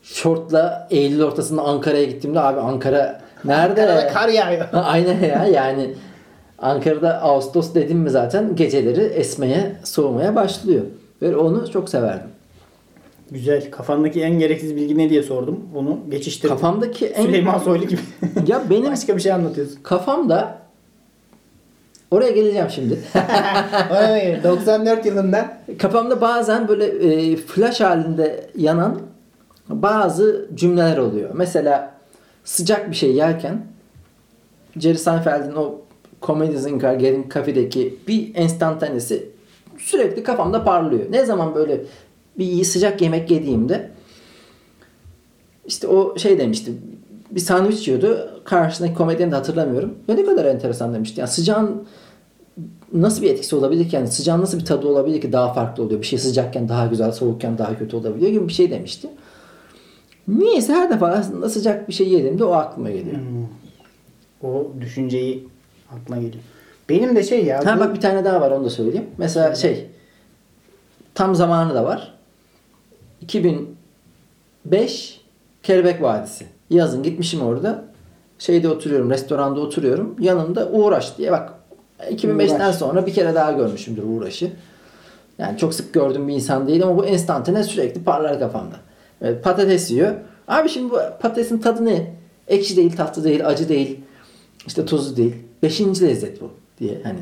[0.04, 3.82] şortla Eylül ortasında Ankara'ya gittiğimde abi Ankara nerede?
[3.90, 4.66] Arada kar yağıyor.
[4.74, 5.94] Aynen ya yani
[6.60, 10.82] Ankara'da Ağustos dedim mi zaten geceleri esmeye soğumaya başlıyor.
[11.22, 12.28] Ve onu çok severdim.
[13.32, 13.72] Güzel.
[13.72, 15.60] Kafandaki en gereksiz bilgi ne diye sordum.
[15.76, 16.56] Onu geçiştirdim.
[16.56, 17.26] Kafamdaki en...
[17.26, 18.02] Süleyman Soylu gibi.
[18.48, 19.80] Ya benim Başka bir şey anlatıyorsun.
[19.84, 20.58] kafamda
[22.12, 23.00] oraya geleceğim şimdi.
[23.89, 29.00] Hayır, 94 yılında Kafamda bazen böyle e, flash halinde yanan
[29.70, 31.30] bazı cümleler oluyor.
[31.34, 31.94] Mesela
[32.44, 33.65] sıcak bir şey yerken
[34.78, 35.76] Jerry Seinfeld'in o
[36.22, 39.30] Comedies in Car Getting Coffee'deki bir enstantanesi
[39.78, 41.06] sürekli kafamda parlıyor.
[41.10, 41.82] Ne zaman böyle
[42.38, 43.91] bir iyi sıcak yemek yediğimde
[45.65, 46.72] işte o şey demişti.
[47.32, 48.41] Bir sandviç yiyordu.
[48.44, 49.94] Karşısındaki komedyeni de hatırlamıyorum.
[50.10, 51.20] Ve ne kadar enteresan demişti.
[51.20, 51.84] Yani sıcağın
[52.94, 53.96] nasıl bir etkisi olabilir ki?
[53.96, 56.02] Yani sıcağın nasıl bir tadı olabilir ki daha farklı oluyor?
[56.02, 59.08] Bir şey sıcakken daha güzel, soğukken daha kötü olabiliyor gibi bir şey demişti.
[60.28, 63.15] Niyeyse her defasında sıcak bir şey yediğimde o aklıma geliyor.
[64.44, 65.48] o düşünceyi
[65.91, 66.44] aklına geliyor.
[66.89, 67.65] Benim de şey ya.
[67.65, 69.08] Ha bu- bak bir tane daha var onu da söyleyeyim.
[69.17, 69.86] Mesela şey
[71.15, 72.13] tam zamanı da var.
[73.21, 75.21] 2005
[75.63, 76.45] Kelebek Vadisi.
[76.69, 77.86] Yazın gitmişim orada.
[78.39, 80.15] Şeyde oturuyorum, restoranda oturuyorum.
[80.19, 81.53] Yanında Uğraş diye bak
[81.99, 82.75] 2005'ten Uğraş.
[82.75, 84.51] sonra bir kere daha görmüşümdür Uğraş'ı.
[85.38, 88.75] Yani çok sık gördüğüm bir insan değil ama bu enstantane sürekli parlar kafamda.
[89.21, 90.15] Evet, patates yiyor.
[90.47, 92.13] Abi şimdi bu patatesin tadı ne?
[92.47, 93.99] Ekşi değil, tatlı değil, acı değil.
[94.67, 95.36] işte tuzlu değil.
[95.63, 97.19] Beşinci lezzet bu diye hani.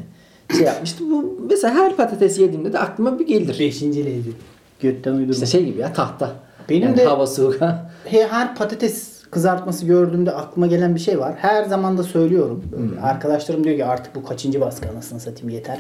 [0.58, 1.04] şey yapmıştı.
[1.12, 3.60] Bu mesela her patates yediğimde de aklıma bir gelir.
[3.60, 4.32] Beşinci lady.
[4.80, 5.34] Götten uydurma.
[5.34, 6.36] İşte şey gibi ya tahta.
[6.70, 7.62] Benim Yani de- hava soğuk.
[8.06, 11.34] He- her patates kızartması gördüğümde aklıma gelen bir şey var.
[11.38, 12.64] Her zaman da söylüyorum.
[12.72, 15.80] Böyle Arkadaşlarım diyor ki artık bu kaçıncı baskı anasını satayım yeter.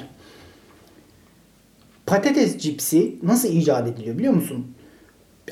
[2.06, 4.68] Patates cipsi nasıl icat ediliyor biliyor musun?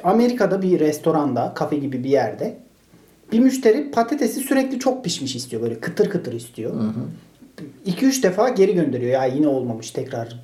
[0.04, 2.58] Amerika'da bir restoranda, kafe gibi bir yerde
[3.32, 5.62] bir müşteri patatesi sürekli çok pişmiş istiyor.
[5.62, 6.74] Böyle kıtır kıtır istiyor.
[7.86, 9.12] 2-3 defa geri gönderiyor.
[9.12, 10.44] Ya yine olmamış tekrar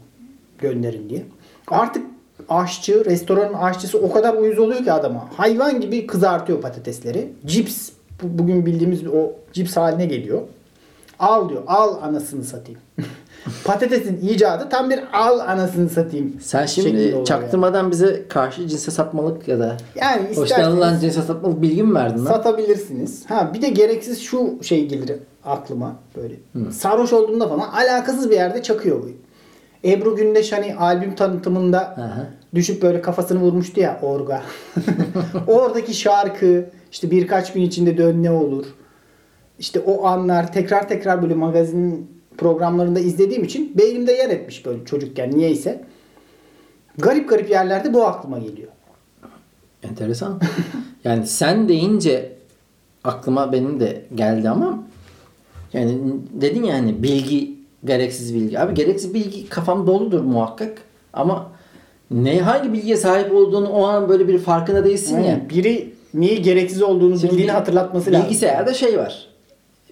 [0.60, 1.24] gönderin diye.
[1.68, 2.06] Artık
[2.49, 5.29] aşçı, restoranın aşçısı o kadar uyuz oluyor ki adama.
[5.38, 7.34] Hayvan gibi kızartıyor patatesleri.
[7.45, 7.89] Cips,
[8.23, 10.41] bu- bugün bildiğimiz o cips haline geliyor.
[11.19, 11.63] Al diyor.
[11.67, 12.79] Al anasını satayım.
[13.63, 16.34] Patatesin icadı tam bir al anasını satayım.
[16.41, 21.84] Sen şimdi çaktırmadan bize karşı cinse satmalık ya da Yani, yani hoşlanılan cinse satmalık bilgi
[21.84, 23.25] mi verdin satabilirsiniz.
[23.29, 25.12] Ha bir de gereksiz şu şey gelir
[25.45, 26.36] aklıma böyle.
[26.71, 29.10] Sarhoş olduğunda falan alakasız bir yerde çakıyor bu.
[29.86, 32.28] Ebru Gündeş hani albüm tanıtımında Aha.
[32.56, 34.43] düşüp böyle kafasını vurmuştu ya orga.
[35.48, 38.65] Oradaki şarkı işte birkaç gün içinde dön ne olur.
[39.60, 45.32] İşte o anlar tekrar tekrar böyle magazin programlarında izlediğim için beynimde yer etmiş böyle çocukken
[45.32, 45.86] niyeyse.
[46.98, 48.69] Garip garip yerlerde bu aklıma geliyor.
[49.84, 50.41] Enteresan.
[51.04, 52.34] yani sen deyince
[53.04, 54.84] aklıma benim de geldi ama
[55.74, 55.98] yani
[56.41, 58.60] dedin ya hani bilgi gereksiz bilgi.
[58.60, 60.78] Abi gereksiz bilgi kafam doludur muhakkak
[61.13, 61.52] ama
[62.12, 65.30] ne hangi bilgiye sahip olduğunu o an böyle bir farkında değilsin ya.
[65.30, 68.26] Yani biri niye gereksiz olduğunu Şimdi bildiğini hatırlatması lazım.
[68.26, 69.28] Bilgisayarda şey var.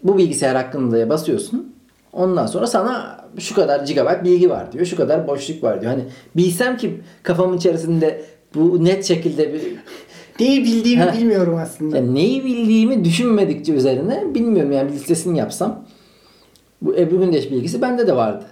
[0.04, 1.74] Bu bilgisayar hakkında basıyorsun.
[2.14, 4.86] Ondan sonra sana şu kadar gigabayt bilgi var diyor.
[4.86, 5.92] Şu kadar boşluk var diyor.
[5.92, 6.04] Hani
[6.36, 8.22] bilsem ki kafamın içerisinde
[8.56, 9.62] bu net şekilde bir
[10.40, 11.14] Neyi bildiğimi Heh.
[11.18, 11.98] bilmiyorum aslında.
[11.98, 15.86] yani neyi bildiğimi düşünmedikçe üzerine bilmiyorum yani bir listesini yapsam.
[16.82, 18.46] Bu Ebru Gündeş bilgisi bende de vardı.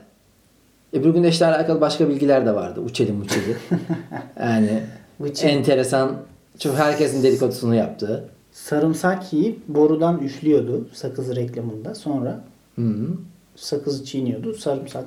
[0.94, 2.82] Ebru Gündeş'le alakalı başka bilgiler de vardı.
[2.82, 3.56] Uçeli muçeli.
[4.40, 4.84] yani
[5.20, 5.52] Uçeli.
[5.52, 6.12] enteresan.
[6.60, 8.30] Çok herkesin dedikodusunu yaptığı.
[8.52, 11.96] Sarımsak yiyip borudan üflüyordu sakız reklamında.
[11.96, 12.44] Sonra
[12.76, 13.08] Hı -hı.
[13.56, 14.54] sakızı çiğniyordu.
[14.54, 15.06] Sarımsak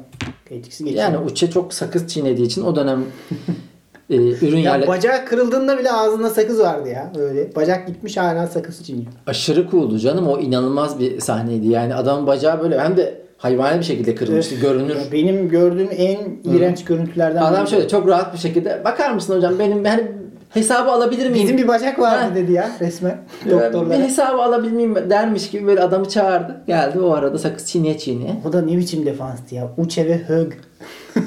[0.50, 1.04] etkisi geçiyor.
[1.04, 3.04] Yani Uçe çok sakız çiğnediği için o dönem
[4.11, 7.12] e, ürün ya yerle bacağı kırıldığında bile ağzında sakız vardı ya.
[7.19, 7.55] Öyle.
[7.57, 9.07] Bacak gitmiş hala sakız çiğniyor.
[9.27, 10.29] aşırı cool'du canım.
[10.29, 11.69] O inanılmaz bir sahneydi.
[11.69, 14.55] Yani adamın bacağı böyle hem de hayvani bir şekilde kırılmıştı.
[14.55, 14.97] Görünür.
[14.97, 19.59] Ya benim gördüğüm en iğrenç görüntülerden Adam şöyle çok rahat bir şekilde bakar mısın hocam
[19.59, 20.12] benim hani
[20.51, 21.43] hesabı alabilir miyim?
[21.45, 22.35] Bizim bir bacak vardı Ha.
[22.35, 23.99] dedi ya resmen bir doktorlara.
[23.99, 26.61] hesabı alabilir miyim dermiş gibi böyle adamı çağırdı.
[26.67, 28.37] Geldi o arada sakız çiğneye çiğneye.
[28.49, 29.69] O da ne biçim defanstı ya.
[29.77, 30.53] Uçe ve Hög.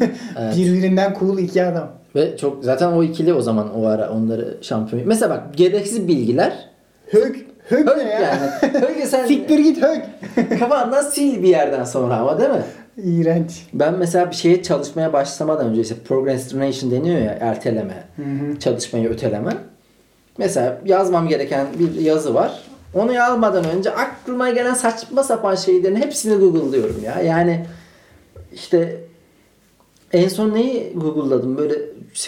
[0.58, 1.92] Birbirinden cool iki adam.
[2.16, 5.08] Ve çok zaten o ikili o zaman o ara onları şampiyon.
[5.08, 6.70] Mesela bak gereksiz bilgiler.
[7.08, 7.36] Hög.
[7.70, 8.20] Hög Hög ne ya?
[8.20, 8.74] yani.
[8.74, 10.02] Hög sen Siktir git Hög.
[10.60, 12.64] kafandan sil bir yerden sonra ama değil mi?
[12.98, 13.68] İğrenç.
[13.74, 18.04] Ben mesela bir şeye çalışmaya başlamadan önce işte procrastination deniyor ya erteleme,
[18.60, 19.52] çalışmayı öteleme.
[20.38, 22.62] Mesela yazmam gereken bir yazı var.
[22.94, 27.22] Onu yazmadan önce aklıma gelen saçma sapan şeylerin hepsini Google'lıyorum ya.
[27.22, 27.66] Yani
[28.54, 28.98] işte
[30.18, 31.76] en son neyi Google'ladım böyle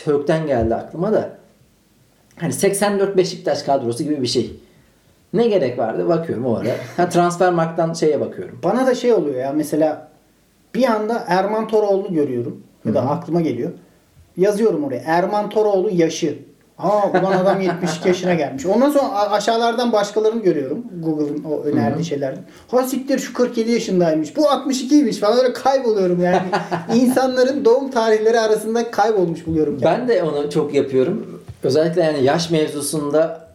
[0.05, 1.29] Hök'ten geldi aklıma da.
[2.35, 4.55] Hani 84 Beşiktaş kadrosu gibi bir şey.
[5.33, 6.69] Ne gerek vardı bakıyorum o ara.
[6.97, 8.59] Ha Transfermarkt'tan şeye bakıyorum.
[8.63, 10.11] Bana da şey oluyor ya mesela
[10.75, 12.63] bir anda Erman Toroğlu görüyorum.
[12.85, 13.71] Ya da aklıma geliyor.
[14.37, 15.01] Yazıyorum oraya.
[15.05, 16.39] Erman Toroğlu yaşı.
[16.77, 18.65] Aa ulan adam 72 yaşına gelmiş.
[18.65, 20.83] Ondan sonra aşağılardan başkalarını görüyorum.
[21.03, 22.43] Google'ın o önerdiği şeylerden.
[22.67, 24.35] Ha siktir şu 47 yaşındaymış.
[24.37, 26.41] Bu 62'ymiş falan öyle kayboluyorum yani.
[26.95, 29.77] İnsanların doğum tarihleri arasında kaybolmuş buluyorum.
[29.79, 30.07] kendimi.
[30.09, 31.41] Ben de onu çok yapıyorum.
[31.63, 33.47] Özellikle yani yaş mevzusunda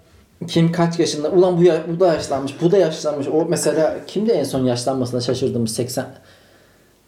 [0.49, 3.29] kim kaç yaşında ulan bu, ya- bu da yaşlanmış bu da yaşlanmış.
[3.29, 6.07] O mesela kimdi en son yaşlanmasına şaşırdığımız 80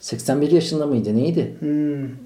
[0.01, 1.55] 81 yaşında mıydı neydi?
[1.61, 2.24] Hmm.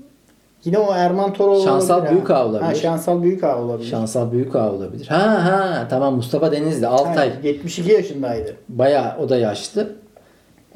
[0.69, 2.47] Yine o Erman Toroğlu Şansal olabilir ha.
[2.47, 2.69] Olabilir.
[2.69, 3.89] Ha, Şansal Büyükağ olabilir.
[3.89, 5.07] Şansal Büyükağ olabilir.
[5.07, 7.31] Ha ha tamam Mustafa Denizli Altay.
[7.31, 8.57] Ha, 72 yaşındaydı.
[8.69, 9.97] Bayağı o da yaşlı.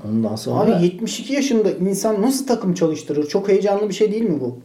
[0.08, 3.28] Ondan sonra Abi 72 yaşında insan nasıl takım çalıştırır?
[3.28, 4.58] Çok heyecanlı bir şey değil mi bu?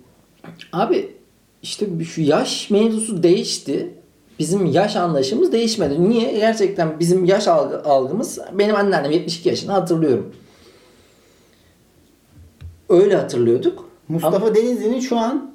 [0.73, 1.15] Abi
[1.61, 3.93] işte şu yaş mevzusu değişti.
[4.39, 6.09] Bizim yaş anlayışımız değişmedi.
[6.09, 6.31] Niye?
[6.31, 10.33] Gerçekten bizim yaş algı, algımız benim anneannem 72 yaşında hatırlıyorum.
[12.89, 13.87] Öyle hatırlıyorduk.
[14.09, 15.51] Mustafa Ama- Denizli'nin şu an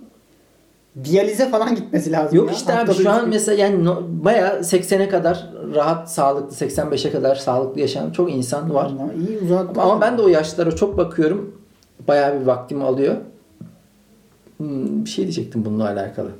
[1.04, 2.36] diyalize falan gitmesi lazım.
[2.38, 2.54] Yok ya.
[2.54, 3.28] işte abi şu an gün.
[3.28, 8.84] mesela yani no, bayağı 80'e kadar rahat sağlıklı 85'e kadar sağlıklı yaşayan çok insan var.
[8.84, 9.78] Vallahi iyi uzat.
[9.78, 11.60] Ama ben de o yaşlara çok bakıyorum.
[12.08, 13.16] Bayağı bir vaktimi alıyor.
[14.56, 16.30] Hmm, bir şey diyecektim bununla alakalı.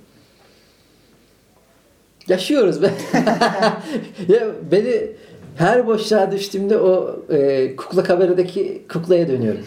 [2.29, 2.91] Yaşıyoruz be.
[4.29, 5.11] ya beni
[5.57, 9.65] her boşluğa düştüğümde o e, kukla kameradaki kuklaya dönüyorum.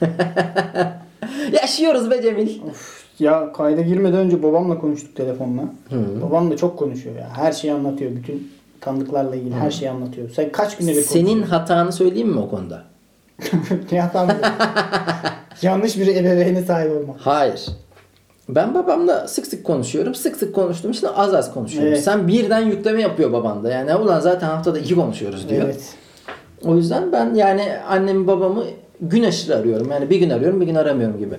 [1.72, 2.50] yaşıyoruz be Cemil.
[3.18, 5.62] Ya kayda girmeden önce babamla konuştuk telefonla.
[6.22, 7.28] Babam da çok konuşuyor ya.
[7.36, 8.10] Her şeyi anlatıyor.
[8.16, 10.30] Bütün tanıdıklarla ilgili her şeyi anlatıyor.
[10.30, 12.84] Sen kaç günde bir Senin hatanı söyleyeyim mi o konuda?
[13.92, 14.32] ne hatam bu?
[15.66, 17.16] Yanlış bir ebeveyne sahip olmak.
[17.20, 17.66] Hayır.
[18.48, 20.14] Ben babamla sık sık konuşuyorum.
[20.14, 21.92] Sık sık konuştuğum için az az konuşuyorum.
[21.92, 22.04] Evet.
[22.04, 23.70] Sen birden yükleme yapıyor baban da.
[23.70, 25.62] Yani ulan zaten haftada iki konuşuyoruz diyor.
[25.64, 25.94] Evet.
[26.64, 28.64] O yüzden ben yani annemi babamı
[29.00, 29.90] gün aşırı arıyorum.
[29.90, 31.34] Yani bir gün arıyorum bir gün aramıyorum gibi.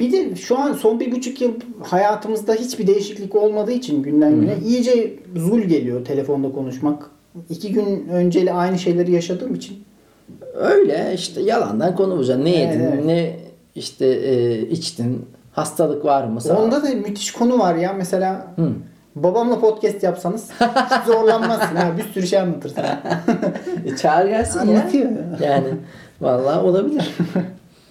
[0.00, 4.56] Bir de şu an son bir buçuk yıl hayatımızda hiçbir değişiklik olmadığı için günden güne
[4.66, 7.10] iyice zul geliyor telefonda konuşmak.
[7.50, 9.84] İki gün önceyle aynı şeyleri yaşadığım için.
[10.54, 12.44] Öyle işte yalandan konu bulacaksın.
[12.44, 13.04] Ne yedin, evet.
[13.04, 13.36] ne
[13.74, 16.40] işte e, içtin, hastalık var mı?
[16.40, 18.54] Sağ Onda da müthiş konu var ya mesela
[19.14, 22.82] babamla podcast yapsanız hiç zorlanmazsın ha bir sürü şey anlatırsın.
[23.86, 25.48] E, çağır gelsin Anlatıyor ya.
[25.48, 25.68] Yani
[26.20, 27.16] vallahi olabilir.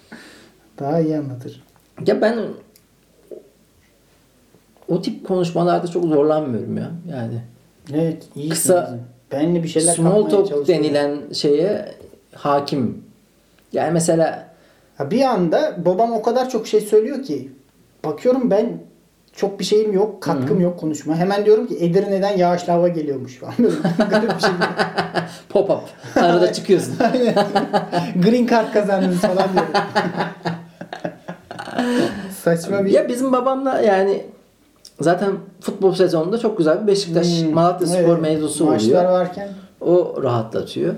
[0.78, 1.67] Daha iyi anlatır.
[2.06, 2.38] Ya ben
[4.88, 6.90] o tip konuşmalarda çok zorlanmıyorum ya.
[7.10, 7.42] Yani
[7.94, 8.48] Evet iyi.
[8.48, 8.98] Kısa,
[9.32, 11.94] Benle bir şeyler small talk denilen şeye
[12.34, 13.04] hakim.
[13.72, 14.48] Yani mesela
[14.98, 17.52] Ha bir anda babam o kadar çok şey söylüyor ki
[18.04, 18.78] bakıyorum ben
[19.32, 21.16] çok bir şeyim yok, katkım yok konuşma.
[21.16, 23.54] Hemen diyorum ki Edirne'den yağışlı hava geliyormuş falan.
[24.10, 24.50] Garip bir şey.
[25.48, 25.82] pop up
[26.16, 26.96] arada çıkıyorsun.
[27.12, 27.34] Aynen.
[28.22, 29.72] Green card kazandınız falan diyorum.
[32.42, 32.90] Saçma bir...
[32.90, 34.22] ya bizim babamla yani
[35.00, 38.20] zaten futbol sezonunda çok güzel bir Beşiktaş Hmm, Malatya Spor evet.
[38.22, 39.04] mevzusu Maçlar oluyor.
[39.12, 39.48] varken
[39.80, 40.94] O rahatlatıyor.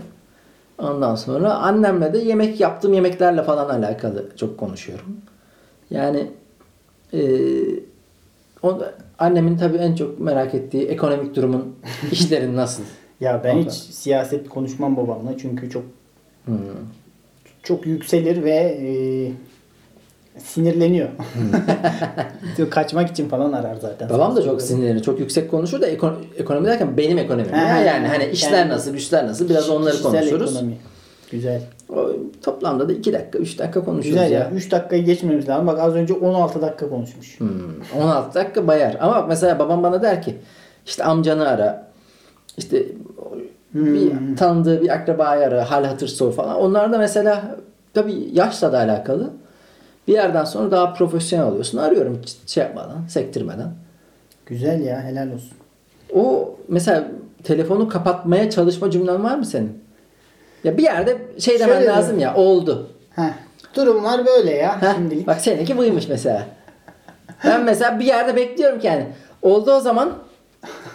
[0.78, 5.16] Ondan sonra annemle de yemek yaptığım yemeklerle falan alakalı çok konuşuyorum.
[5.90, 6.30] Yani
[7.12, 7.20] e,
[8.62, 8.78] o,
[9.18, 11.74] annemin tabii en çok merak ettiği ekonomik durumun
[12.12, 12.82] işlerin nasıl?
[13.20, 13.70] ya ben Ondan.
[13.70, 15.82] hiç siyaset konuşmam babamla çünkü çok
[16.44, 16.56] Hmm.
[17.62, 18.86] çok yükselir ve e,
[20.44, 21.08] sinirleniyor.
[22.56, 24.10] Diyor, Kaçmak için falan arar zaten.
[24.10, 25.02] Babam da çok sinirlenir.
[25.02, 27.52] Çok yüksek konuşur da ekon- ekonomi derken benim ekonomim.
[27.52, 30.50] Ha, yani hani işler yani- nasıl, güçler nasıl biraz onları konuşuruz.
[30.56, 30.76] ekonomi.
[31.30, 31.62] Güzel.
[31.88, 32.10] O,
[32.42, 34.40] toplamda da 2 dakika, 3 dakika konuşuyoruz Güzel ya.
[34.40, 34.50] ya.
[34.50, 35.66] 3 dakikayı geçmemiz lazım.
[35.66, 37.40] Bak az önce 16 dakika konuşmuş.
[37.40, 37.48] Hmm,
[38.02, 38.96] 16 dakika bayar.
[39.00, 40.36] Ama bak mesela babam bana der ki
[40.86, 41.86] işte amcanı ara.
[42.58, 42.86] İşte
[43.72, 43.94] Hmm.
[43.94, 46.56] bir tanıdığı bir akrabayı ara, hal hatır sor falan.
[46.56, 47.56] Onlar da mesela
[47.94, 49.30] tabii yaşla da alakalı.
[50.10, 51.78] Bir yerden sonra daha profesyonel oluyorsun.
[51.78, 53.72] Arıyorum şey yapmadan, sektirmeden.
[54.46, 55.52] Güzel ya helal olsun.
[56.14, 57.04] O mesela
[57.44, 59.78] telefonu kapatmaya çalışma cümlen var mı senin?
[60.64, 62.90] Ya bir yerde şey demen Şöyle lazım ya oldu.
[63.16, 63.32] Heh.
[63.74, 65.26] Durumlar böyle ya Heh, şimdilik.
[65.26, 66.46] bak seninki buymuş mesela.
[67.44, 69.06] Ben mesela bir yerde bekliyorum ki yani
[69.42, 70.12] oldu o zaman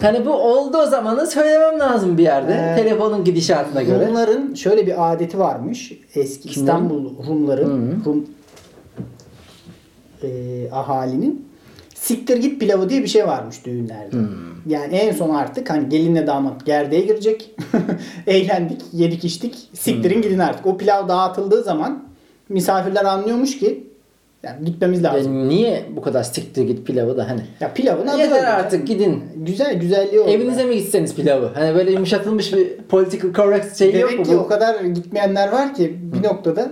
[0.02, 2.54] hani bu oldu o zamanı söylemem lazım bir yerde.
[2.54, 4.08] Ee, telefonun gidişatına göre.
[4.08, 5.94] Rumların şöyle bir adeti varmış.
[6.16, 6.62] Eski Kimlerin?
[6.62, 8.26] İstanbul Rumların Rum
[10.26, 11.46] e, ahalinin
[11.96, 14.16] siktir git pilavı diye bir şey varmış düğünlerde.
[14.68, 17.56] Yani en son artık hani gelinle damat gerdeğe girecek.
[18.28, 19.70] Eğlendik, yedik içtik.
[19.74, 20.66] Siktirin gidin artık.
[20.66, 22.04] O pilav dağıtıldığı zaman
[22.50, 23.84] misafirler anlıyormuş ki
[24.44, 25.40] yani gitmemiz lazım.
[25.40, 27.42] Yani niye bu kadar siktir git pilavı da hani.
[27.60, 28.48] Ya pilavın adı Yeter öyle.
[28.48, 29.24] artık gidin.
[29.36, 30.30] Güzel güzelliği oldu.
[30.32, 31.52] Evinize mi gitseniz pilavı?
[31.56, 34.26] Hani böyle yumuşatılmış bir political correct şey yok Demek mu?
[34.26, 34.42] ki bu?
[34.42, 36.72] o kadar gitmeyenler var ki bir noktada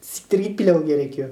[0.00, 1.28] siktir git pilavı gerekiyor.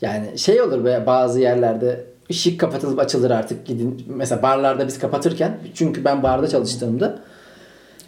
[0.00, 4.04] Yani şey olur be bazı yerlerde ışık kapatılıp açılır artık gidin.
[4.08, 7.18] Mesela barlarda biz kapatırken çünkü ben barda çalıştığımda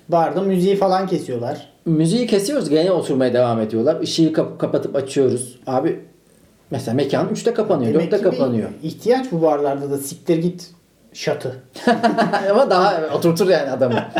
[0.09, 1.69] Barda müziği falan kesiyorlar.
[1.87, 4.01] müziği kesiyoruz gene oturmaya devam ediyorlar.
[4.01, 5.59] Işığı kap- kapatıp açıyoruz.
[5.67, 6.01] Abi
[6.71, 8.69] mesela mekan 3'te kapanıyor, Demek 4'te ki kapanıyor.
[8.83, 10.71] ihtiyaç bu barlarda da siktir git
[11.13, 11.57] şatı.
[12.51, 14.05] ama daha oturtur yani adamı.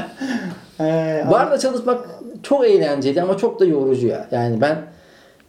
[0.83, 2.09] Ee, Barda çalışmak
[2.43, 4.29] çok eğlenceli ama çok da yorucu ya.
[4.31, 4.79] Yani ben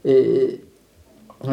[0.05, 0.12] e,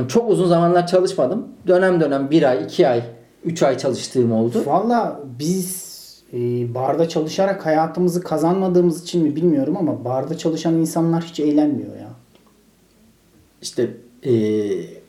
[0.08, 1.48] çok uzun zamanlar çalışmadım.
[1.66, 3.02] Dönem dönem bir ay, iki ay,
[3.44, 4.62] üç ay çalıştığım oldu.
[4.66, 5.88] Valla biz
[6.32, 6.38] e,
[6.74, 12.08] barda çalışarak hayatımızı kazanmadığımız için mi bilmiyorum ama barda çalışan insanlar hiç eğlenmiyor ya.
[13.62, 13.90] İşte
[14.22, 14.32] e,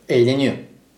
[0.10, 0.54] eğleniyor.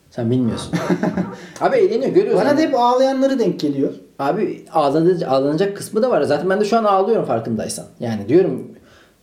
[0.09, 0.73] Sen bilmiyorsun.
[1.61, 2.45] Abi eğleniyor görüyorsun.
[2.45, 3.93] Bana da hep ağlayanları denk geliyor.
[4.19, 6.21] Abi ağlanacak, ağlanacak kısmı da var.
[6.21, 7.85] Zaten ben de şu an ağlıyorum farkındaysan.
[7.99, 8.67] Yani diyorum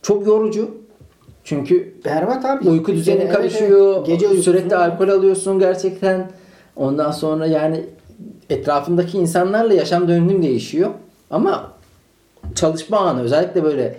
[0.01, 0.71] çok yorucu.
[1.43, 2.69] Çünkü Berbat abi.
[2.69, 3.95] uyku düzenin Evet, karışıyor.
[3.97, 4.07] evet.
[4.07, 6.31] Gece sürekli alkol alıyorsun gerçekten.
[6.75, 7.85] Ondan sonra yani
[8.49, 10.89] etrafındaki insanlarla yaşam döngün değişiyor.
[11.31, 11.71] Ama
[12.55, 13.97] çalışma anı özellikle böyle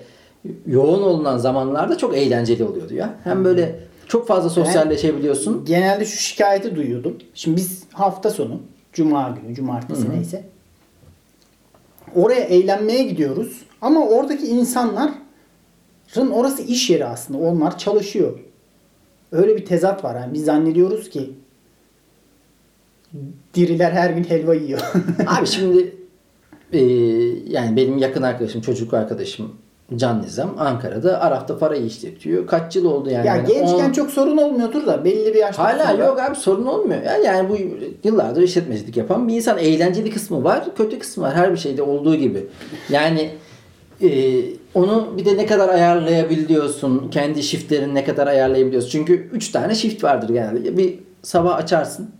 [0.66, 3.14] yoğun olunan zamanlarda çok eğlenceli oluyordu ya.
[3.24, 5.64] Hem böyle çok fazla sosyalleşebiliyorsun.
[5.64, 7.16] Genelde şu şikayeti duyuyordum.
[7.34, 8.60] Şimdi biz hafta sonu,
[8.92, 10.44] cuma günü, cumartesi neyse.
[12.14, 13.62] Oraya eğlenmeye gidiyoruz.
[13.80, 15.14] Ama oradaki insanların
[16.16, 17.38] orası iş yeri aslında.
[17.38, 18.38] Onlar çalışıyor.
[19.32, 20.14] Öyle bir tezat var.
[20.20, 21.30] Yani biz zannediyoruz ki
[23.54, 24.80] Diriler her gün helva yiyor.
[25.26, 25.94] Abi şimdi
[26.72, 26.78] e,
[27.48, 29.52] yani benim yakın arkadaşım, çocuk arkadaşım
[29.96, 32.46] Can Nizam Ankara'da Araf'ta parayı işletiyor.
[32.46, 33.26] Kaç yıl oldu yani?
[33.26, 36.36] ya Yani gençken on- çok sorun olmuyordur da belli bir yaştan Hala sonra- yok abi
[36.36, 37.02] sorun olmuyor.
[37.02, 37.56] Yani, yani bu
[38.08, 41.34] yıllardır işletmecilik yapan bir insan eğlenceli kısmı var, kötü kısmı var.
[41.34, 42.46] Her bir şeyde olduğu gibi.
[42.90, 43.30] Yani
[44.02, 44.42] e,
[44.74, 48.90] onu bir de ne kadar ayarlayabiliyorsun, kendi shiftlerini ne kadar ayarlayabiliyorsun.
[48.90, 50.76] Çünkü 3 tane shift vardır genelde.
[50.76, 52.10] Bir sabah açarsın,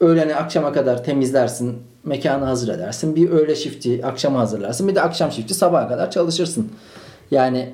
[0.00, 3.16] öğlene akşama kadar temizlersin, mekanı hazır edersin.
[3.16, 4.88] Bir öğle shifti akşama hazırlarsın.
[4.88, 6.72] Bir de akşam shifti sabaha kadar çalışırsın.
[7.30, 7.68] Yani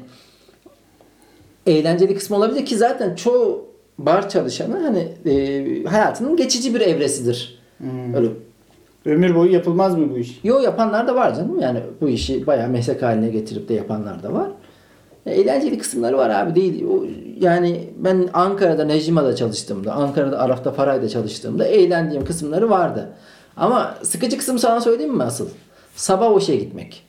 [1.67, 3.67] eğlenceli kısmı olabilir ki zaten çoğu
[3.99, 7.59] bar çalışanı hani e, hayatının geçici bir evresidir.
[7.79, 8.15] Hmm.
[8.15, 8.29] Öyle
[9.07, 10.41] Ömür boyu yapılmaz mı bu iş?
[10.45, 11.61] Yo yapanlar da var canım.
[11.61, 14.51] Yani bu işi bayağı meslek haline getirip de yapanlar da var.
[15.27, 16.85] Eğlenceli kısımları var abi değil.
[16.87, 17.05] O,
[17.41, 23.09] yani ben Ankara'da Necima'da çalıştığımda, Ankara'da Araf'ta Faray'da çalıştığımda eğlendiğim kısımları vardı.
[23.57, 25.49] Ama sıkıcı kısım sana söyleyeyim mi asıl?
[25.95, 27.05] Sabah o işe gitmek.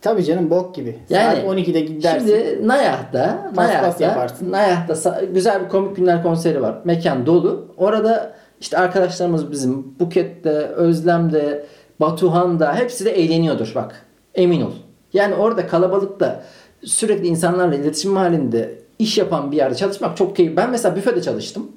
[0.00, 0.98] Tabii canım bok gibi.
[1.08, 2.28] Yani Saat 12'de gidersin.
[2.28, 4.26] Şimdi Nayah'ta, Nayah'ta.
[4.50, 6.74] Nayah'ta güzel bir komik günler konseri var.
[6.84, 7.66] Mekan dolu.
[7.76, 8.34] Orada
[8.64, 11.66] işte arkadaşlarımız bizim Buket'te, Özlem'de,
[12.00, 14.06] Batuhan'da hepsi de eğleniyordur bak.
[14.34, 14.70] Emin ol.
[15.12, 16.42] Yani orada kalabalıkta
[16.84, 20.56] sürekli insanlarla iletişim halinde iş yapan bir yerde çalışmak çok keyifli.
[20.56, 21.72] Ben mesela büfede çalıştım.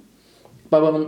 [0.71, 1.08] Babamın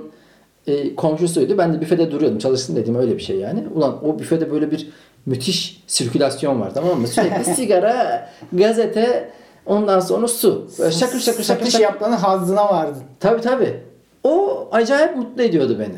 [0.67, 1.57] e, komşusuydu.
[1.57, 2.39] Ben de büfede duruyordum.
[2.39, 3.63] Çalıştım dediğim öyle bir şey yani.
[3.75, 4.89] Ulan o büfede böyle bir
[5.25, 7.07] müthiş sirkülasyon var tamam mı?
[7.07, 9.29] Sürekli sigara, gazete,
[9.65, 10.67] ondan sonra su.
[10.79, 11.83] Böyle şakır şakır şakır Satış şakır.
[11.83, 13.03] yapmanın hazzına vardın.
[13.19, 13.88] Tabii tabii.
[14.23, 15.97] O acayip mutlu ediyordu beni.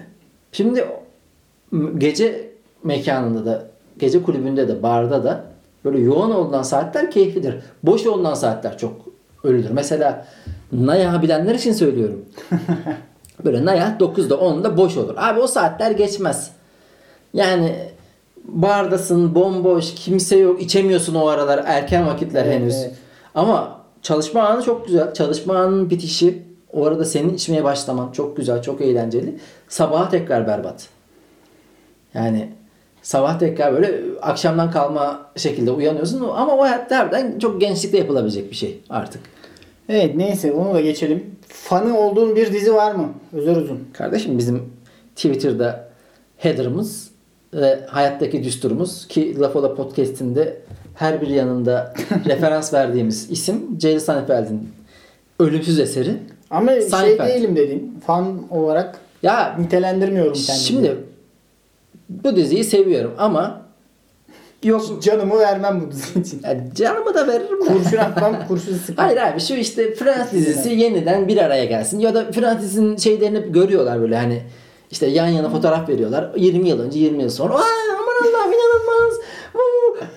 [0.52, 0.86] Şimdi
[1.98, 2.52] gece
[2.84, 5.44] mekanında da, gece kulübünde de, barda da
[5.86, 7.56] böyle yoğun olunan saatler keyiflidir.
[7.84, 8.94] Boş olunan saatler çok
[9.44, 9.70] ölüdür.
[9.70, 10.26] Mesela
[10.72, 12.26] Naya bilenler için söylüyorum.
[13.46, 15.14] Böyle Naya 9'da 10'da boş olur.
[15.18, 16.52] Abi o saatler geçmez.
[17.34, 17.76] Yani
[18.46, 22.76] bardasın, bomboş, kimse yok, içemiyorsun o aralar, erken vakitler Evet, henüz.
[22.76, 22.96] evet.
[23.36, 25.14] Ama çalışma anı çok güzel.
[25.14, 29.36] Çalışma anının bitişi, o arada senin içmeye başlaman çok güzel, çok eğlenceli.
[29.68, 30.88] Sabaha tekrar berbat.
[32.14, 32.50] Yani
[33.02, 38.56] sabah tekrar böyle akşamdan kalma şekilde uyanıyorsun ama o hayatta harbiden çok gençlikte yapılabilecek bir
[38.56, 39.22] şey artık.
[39.90, 41.36] Evet neyse onu da geçelim.
[41.48, 43.10] Fanı olduğun bir dizi var mı?
[43.34, 43.80] Özer uzun.
[43.94, 44.74] Kardeşim bizim
[45.16, 45.90] Twitter'da
[46.38, 47.12] header'ımız
[47.54, 50.62] ve hayattaki düsturumuz ki Lafola Podcast'inde
[50.96, 51.94] her bir yanında
[52.26, 54.70] referans verdiğimiz isim Jerry Seinfeld'in
[55.40, 56.18] ölümsüz eseri.
[56.52, 57.28] Ama şey Seinfeld.
[57.30, 58.00] değilim dedin.
[58.08, 60.58] Fan olarak Ya nitelendirmiyorum kendimi.
[60.66, 60.96] şimdi
[62.10, 63.62] bu diziyi seviyorum ama
[64.64, 66.42] yok Canımı vermem bu dizi için.
[66.44, 67.74] ya canımı da veririm de.
[67.74, 69.06] Kurşun atmam, kurşun sıkmam.
[69.08, 72.00] Hayır abi şu işte Friends dizisi yeniden bir araya gelsin.
[72.00, 74.42] Ya da Friends dizinin şeylerini hep görüyorlar böyle hani
[74.92, 76.32] işte yan yana fotoğraf veriyorlar.
[76.36, 77.54] 20 yıl önce 20 yıl sonra.
[77.54, 77.58] Aa,
[77.94, 79.20] aman Allah'ım inanılmaz.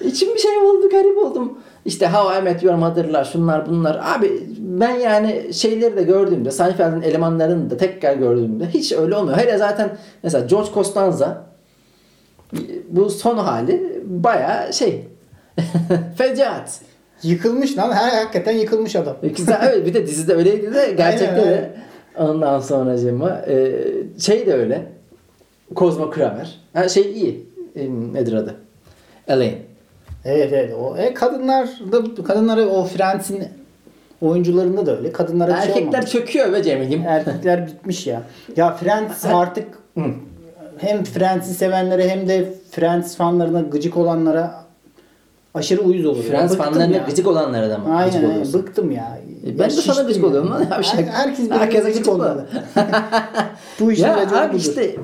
[0.00, 1.58] İçim bir şey oldu garip oldum.
[1.84, 4.00] İşte How I Met Your Mother'lar şunlar bunlar.
[4.02, 9.38] Abi ben yani şeyleri de gördüğümde Seinfeld'in elemanlarını da tekrar gördüğümde hiç öyle olmuyor.
[9.38, 11.44] Hele zaten mesela George Costanza
[12.88, 15.04] bu son hali baya şey
[16.16, 16.80] fecaat.
[17.22, 17.92] Yıkılmış lan.
[17.92, 19.16] Her hakikaten yıkılmış adam.
[19.22, 21.70] Güzel evet bir de dizide öyleydi de gerçekte Aynen, de
[22.18, 23.82] ondan sonra e,
[24.18, 24.86] şey de öyle.
[25.74, 26.60] Kozmo Kramer.
[26.74, 27.46] Ha, şey iyi.
[27.76, 28.54] E, nedir adı?
[29.28, 29.73] Elaine.
[30.24, 30.74] Evet evet.
[30.80, 33.44] O, e, kadınlar da kadınları o Friends'in
[34.20, 35.12] oyuncularında da öyle.
[35.12, 36.10] Kadınlara bir şey Erkekler olmamış.
[36.10, 37.02] çöküyor be Cemil'im.
[37.06, 38.22] Erkekler bitmiş ya.
[38.56, 39.68] Ya Friends artık
[40.78, 44.54] hem Friends'i sevenlere hem de Friends fanlarına gıcık olanlara
[45.54, 46.24] aşırı uyuz oluyor.
[46.24, 47.04] Friends fanlarına ya.
[47.08, 48.52] gıcık olanlara da mı Aynen aynen.
[48.52, 49.18] Bıktım ya.
[49.46, 50.28] E, ben de sana gıcık ya.
[50.28, 50.66] oluyorum lan.
[50.70, 52.14] Ya bir şey- Her- Herkes Herkese gıcık gıcık ol.
[52.14, 52.46] olmalı.
[53.80, 54.58] Bu işin Ya abi budur.
[54.58, 54.96] işte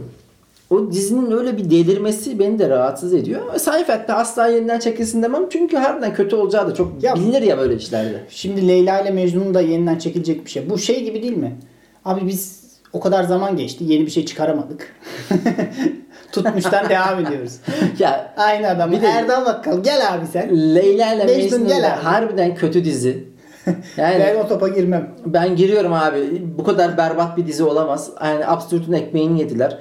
[0.71, 3.41] o dizinin öyle bir delirmesi beni de rahatsız ediyor.
[3.59, 5.43] Seinfeld'de asla yeniden çekilsin demem.
[5.51, 8.21] Çünkü harbiden kötü olacağı da çok Ya- bilinir ya böyle işlerde.
[8.29, 10.71] Şimdi Leyla ile Mecnun da yeniden çekilecek bir şey.
[10.71, 11.57] Bu şey gibi değil mi?
[12.05, 12.61] Abi biz
[12.93, 13.85] o kadar zaman geçti.
[13.87, 14.97] Yeni bir şey çıkaramadık.
[16.33, 17.53] Tutmuştan devam ediyoruz.
[17.99, 18.93] Ya Aynı adam.
[18.93, 20.75] Bir de- Erdal Bakkal gel abi sen.
[20.75, 22.03] Leyla ile Mecnun gel abi.
[22.03, 23.31] harbiden kötü dizi.
[23.97, 25.11] Yani Ben o topa girmem.
[25.27, 26.43] ben giriyorum abi.
[26.59, 28.11] Bu kadar berbat bir dizi olamaz.
[28.25, 29.79] Yani Absürt'ün ekmeğini yediler.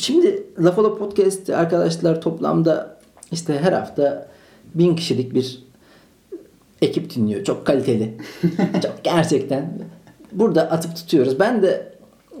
[0.00, 2.98] Şimdi Lafolo Podcast arkadaşlar toplamda
[3.32, 4.28] işte her hafta
[4.74, 5.64] bin kişilik bir
[6.82, 7.44] ekip dinliyor.
[7.44, 8.14] Çok kaliteli.
[8.82, 9.72] Çok gerçekten.
[10.32, 11.40] Burada atıp tutuyoruz.
[11.40, 11.92] Ben de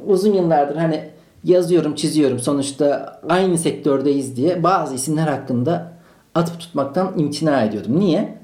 [0.06, 1.04] uzun yıllardır hani
[1.44, 2.38] yazıyorum, çiziyorum.
[2.38, 5.92] Sonuçta aynı sektördeyiz diye bazı isimler hakkında
[6.34, 8.00] atıp tutmaktan imtina ediyordum.
[8.00, 8.38] Niye?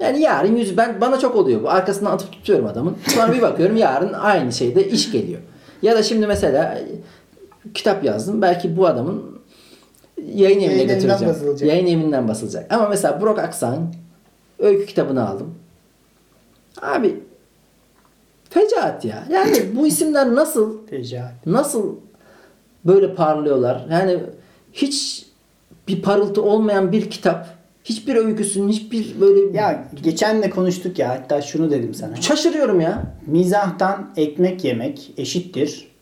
[0.00, 1.70] Yani yarın yüz ben bana çok oluyor bu.
[1.70, 2.96] Arkasından atıp tutuyorum adamın.
[3.06, 5.40] Sonra bir bakıyorum yarın aynı şeyde iş geliyor.
[5.82, 6.78] Ya da şimdi mesela
[7.74, 8.42] kitap yazdım.
[8.42, 9.38] Belki bu adamın
[10.34, 11.34] yayın evine Yayın götüreceğim.
[11.34, 11.68] basılacak.
[11.68, 12.72] Yayın evinden basılacak.
[12.72, 13.94] Ama mesela Burak Aksan
[14.58, 15.54] öykü kitabını aldım.
[16.82, 17.20] Abi
[18.50, 19.24] fecaat ya.
[19.30, 21.46] Yani bu isimler nasıl Fecaat.
[21.46, 21.96] nasıl
[22.84, 23.86] böyle parlıyorlar?
[23.90, 24.20] Yani
[24.72, 25.26] hiç
[25.88, 27.46] bir parıltı olmayan bir kitap,
[27.84, 32.16] hiçbir öyküsünün hiçbir böyle Ya geçen de konuştuk ya hatta şunu dedim sana.
[32.16, 33.02] şaşırıyorum ya.
[33.26, 35.93] Mizahtan ekmek yemek eşittir.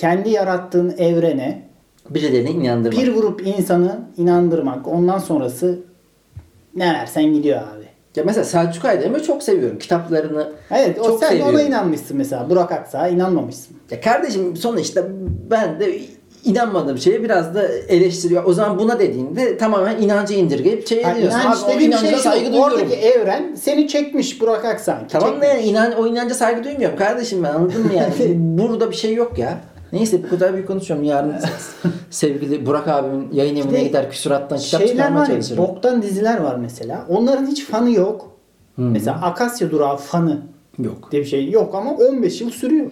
[0.00, 1.62] Kendi yarattığın evrene
[2.10, 3.02] Birilerini inandırmak.
[3.02, 4.88] bir grup insanı inandırmak.
[4.88, 5.78] Ondan sonrası
[6.76, 7.84] ne versen gidiyor abi.
[8.16, 9.78] Ya mesela Selçuk Aydemir'i çok seviyorum.
[9.78, 11.54] Kitaplarını Evet o çok sen seviyorum.
[11.54, 12.50] ona inanmışsın mesela.
[12.50, 13.76] Burak Aksak'a inanmamışsın.
[13.90, 15.04] Ya kardeşim sonuçta
[15.50, 15.98] ben de
[16.44, 18.44] inanmadığım şeye biraz da eleştiriyor.
[18.44, 21.40] O zaman buna dediğinde tamamen inancı indirgeyip şey Yani ediyorsun.
[21.40, 22.72] inanç dediğim şey şu, saygı duyuyorum.
[22.74, 25.10] oradaki evren seni çekmiş Burak Aksak.
[25.10, 28.12] Tamam da yani inan, o inanca saygı duymuyorum kardeşim ben anladın mı yani?
[28.58, 29.58] Burada bir şey yok ya.
[29.92, 31.04] Neyse bu kadar büyük konuşuyorum.
[31.04, 31.34] Yarın
[32.10, 35.64] sevgili Burak abimin yayın evine İşte gider küsurattan kitap Şeyler çıkarmaya çalışırım.
[35.64, 37.04] boktan diziler var mesela.
[37.08, 38.30] Onların hiç fanı yok.
[38.76, 40.38] Mesela Akasya Durağı fanı
[40.78, 41.08] Yok.
[41.12, 42.86] diye bir şey yok ama 15 yıl sürüyor.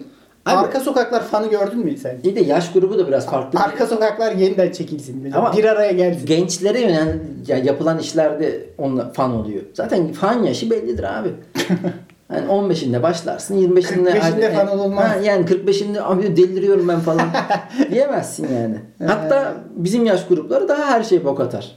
[0.45, 2.17] Abi- Arka Sokaklar fanı gördün mü sen?
[2.23, 3.59] İyi de yaş grubu da biraz farklı.
[3.59, 5.19] Arka Sokaklar yeniden çekilsin.
[5.23, 5.41] Mesela.
[5.47, 6.25] Ama- bir araya gelsin.
[6.25, 9.61] Gençlere yönel ya yapılan işlerde onunla fan oluyor.
[9.73, 11.29] Zaten fan yaşı bellidir abi.
[12.33, 15.09] Yani 15'inde başlarsın, 25'inde 45'inde fan olunmaz.
[15.09, 17.27] Ha, yani 45'inde abi deliriyorum ben falan
[17.91, 18.75] diyemezsin yani.
[19.11, 21.75] Hatta bizim yaş grupları daha her şey bok atar.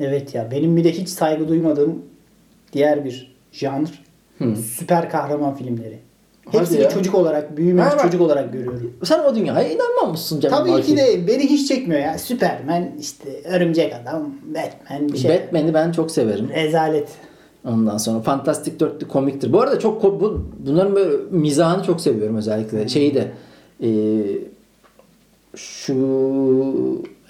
[0.00, 2.02] Evet ya benim bir de hiç saygı duymadığım
[2.72, 4.04] diğer bir janr
[4.78, 5.98] süper kahraman filmleri.
[6.46, 6.90] Hadi Hepsini ya.
[6.90, 8.96] çocuk olarak, büyümemiş Ha çocuk olarak görüyorum.
[9.04, 10.58] Sen o dünyaya inanmamışsın canım.
[10.58, 10.86] Tabii belki.
[10.86, 12.18] ki de beni hiç çekmiyor ya.
[12.18, 15.30] Superman, işte Örümcek Adam, Batman bir şey.
[15.30, 16.48] Batman'i ben çok severim.
[16.48, 17.08] Rezalet.
[17.68, 19.52] Ondan sonra Fantastic Dörtlü komiktir.
[19.52, 22.88] Bu arada çok bu, bunların böyle mizahını çok seviyorum özellikle.
[22.88, 23.32] Şeyi de
[23.82, 23.90] e,
[25.56, 25.94] şu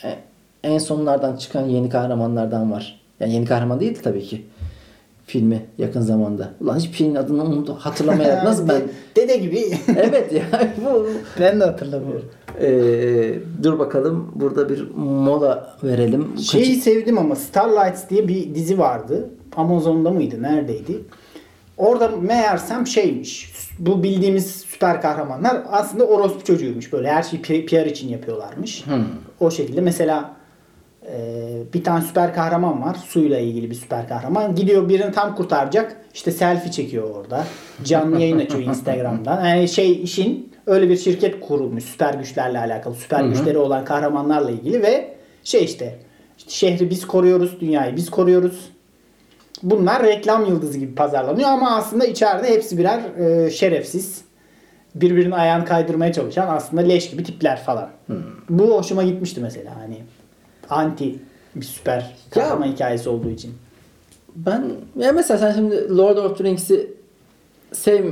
[0.04, 0.18] e-
[0.64, 3.00] en sonlardan çıkan yeni kahramanlardan var.
[3.20, 4.44] Yani yeni kahraman değildi tabii ki.
[5.26, 6.50] Filmi yakın zamanda.
[6.60, 7.76] Ulan hiçbir şeyin adını unuttum.
[7.76, 8.82] Hatırlamayarak nasıl ben...
[9.16, 9.60] Dede gibi.
[9.96, 10.42] evet ya
[10.84, 11.06] bu...
[11.40, 12.28] ben de hatırlamıyorum.
[12.60, 12.70] E,
[13.62, 14.32] dur bakalım.
[14.34, 16.38] Burada bir mola verelim.
[16.38, 19.30] Şeyi sevdim ama Starlights diye bir dizi vardı.
[19.58, 20.42] Amazon'da mıydı?
[20.42, 21.00] Neredeydi?
[21.76, 23.52] Orada meğersem şeymiş.
[23.78, 26.92] Bu bildiğimiz süper kahramanlar aslında orospu çocuğuymuş.
[26.92, 28.84] Böyle her şeyi PR için yapıyorlarmış.
[29.40, 30.36] O şekilde mesela
[31.06, 31.16] e,
[31.74, 32.94] bir tane süper kahraman var.
[32.94, 34.54] Suyla ilgili bir süper kahraman.
[34.54, 35.96] Gidiyor birini tam kurtaracak.
[36.14, 37.44] İşte selfie çekiyor orada.
[37.84, 39.44] Canlı yayın açıyor Instagram'dan.
[39.44, 41.84] Yani şey işin öyle bir şirket kurulmuş.
[41.84, 42.94] Süper güçlerle alakalı.
[42.94, 45.98] Süper güçleri olan kahramanlarla ilgili ve şey işte,
[46.38, 48.70] işte şehri biz koruyoruz, dünyayı biz koruyoruz.
[49.62, 54.24] Bunlar reklam yıldızı gibi pazarlanıyor ama aslında içeride hepsi birer e, şerefsiz,
[54.94, 57.88] birbirinin ayağını kaydırmaya çalışan aslında leş gibi tipler falan.
[58.48, 59.96] Bu hoşuma gitmişti mesela hani
[60.70, 61.14] anti
[61.54, 63.54] bir süper kahraman hikayesi olduğu için.
[64.36, 64.64] Ben
[64.98, 66.90] ya mesela sen şimdi Lord of the Rings'i
[67.72, 68.04] sev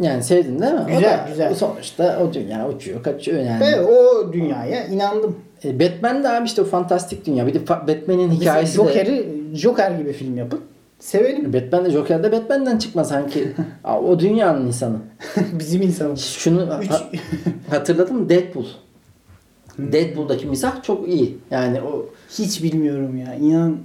[0.00, 0.80] yani sevdin değil mi?
[0.84, 1.54] O Güzel, da- güzel.
[1.54, 3.60] Sonuçta o dünya uçuyor, kaçıyor yani.
[3.60, 5.36] Ve o dünyaya inandım.
[5.64, 7.46] E, Batman de abi işte o fantastik dünya.
[7.46, 10.62] Bir de Batman'in Mesela hikayesi de Joker'i Joker gibi film yapıp
[10.98, 11.52] sevelim.
[11.52, 13.52] Batman de Joker de Batman'den çıkma sanki.
[13.84, 14.96] O dünyanın insanı.
[15.58, 16.20] Bizim insanımız.
[16.24, 16.80] Şunu ha-
[17.70, 18.28] hatırladın mı?
[18.28, 18.66] Deadpool.
[19.78, 21.38] Deadpool'daki mizah çok iyi.
[21.50, 22.06] Yani o
[22.38, 23.34] Hiç bilmiyorum ya.
[23.34, 23.76] İnan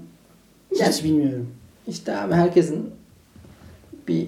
[0.71, 1.47] hiç Yani- bilmiyorum.
[1.87, 2.89] işte abi herkesin
[4.07, 4.27] bir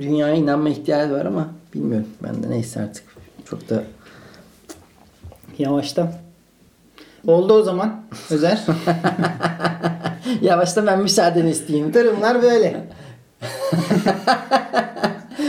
[0.00, 2.08] dünyaya inanma ihtiyacı var ama bilmiyorum.
[2.22, 3.04] Ben de neyse artık.
[3.50, 3.84] Çok da
[5.58, 6.12] Yavaştan.
[7.26, 8.00] Oldu o zaman.
[8.30, 8.64] Özer.
[10.40, 11.94] Yavaştan ben müsaadeni isteyeyim.
[11.94, 12.84] Durumlar böyle.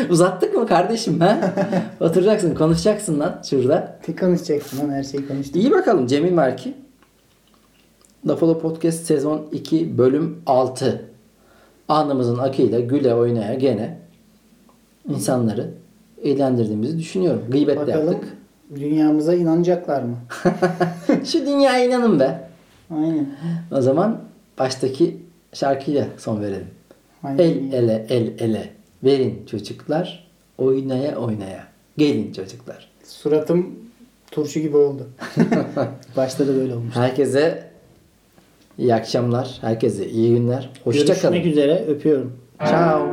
[0.09, 1.53] Uzattık mı kardeşim ha?
[1.99, 3.99] Oturacaksın, konuşacaksın lan şurada.
[4.19, 5.55] Konuşacaksın lan her şeyi konuştuk.
[5.55, 6.73] İyi bakalım Cemil Merki.
[8.27, 11.05] Lafolo Podcast sezon 2 bölüm 6.
[11.87, 13.97] Anımızın akıyla güle oynaya gene
[15.09, 15.69] insanları
[16.23, 17.41] eğlendirdiğimizi düşünüyorum.
[17.49, 18.37] Gıybet de Bakalım yaptık.
[18.75, 20.15] dünyamıza inanacaklar mı?
[21.25, 22.49] Şu dünyaya inanın be.
[22.95, 23.27] Aynen.
[23.71, 24.19] O zaman
[24.59, 25.17] baştaki
[25.53, 26.67] şarkıyla son verelim.
[27.23, 27.37] Aynen.
[27.39, 28.69] El ele el ele
[29.03, 30.27] verin çocuklar
[30.57, 31.67] oynaya oynaya.
[31.97, 32.89] Gelin çocuklar.
[33.03, 33.75] Suratım
[34.31, 35.07] turşu gibi oldu.
[36.17, 36.95] Başta da böyle olmuş.
[36.95, 37.69] Herkese
[38.77, 39.57] iyi akşamlar.
[39.61, 40.69] Herkese iyi günler.
[40.83, 41.51] Hoşça Görüşmek kalın.
[41.51, 41.85] üzere.
[41.87, 42.33] Öpüyorum.
[42.69, 43.07] Ciao.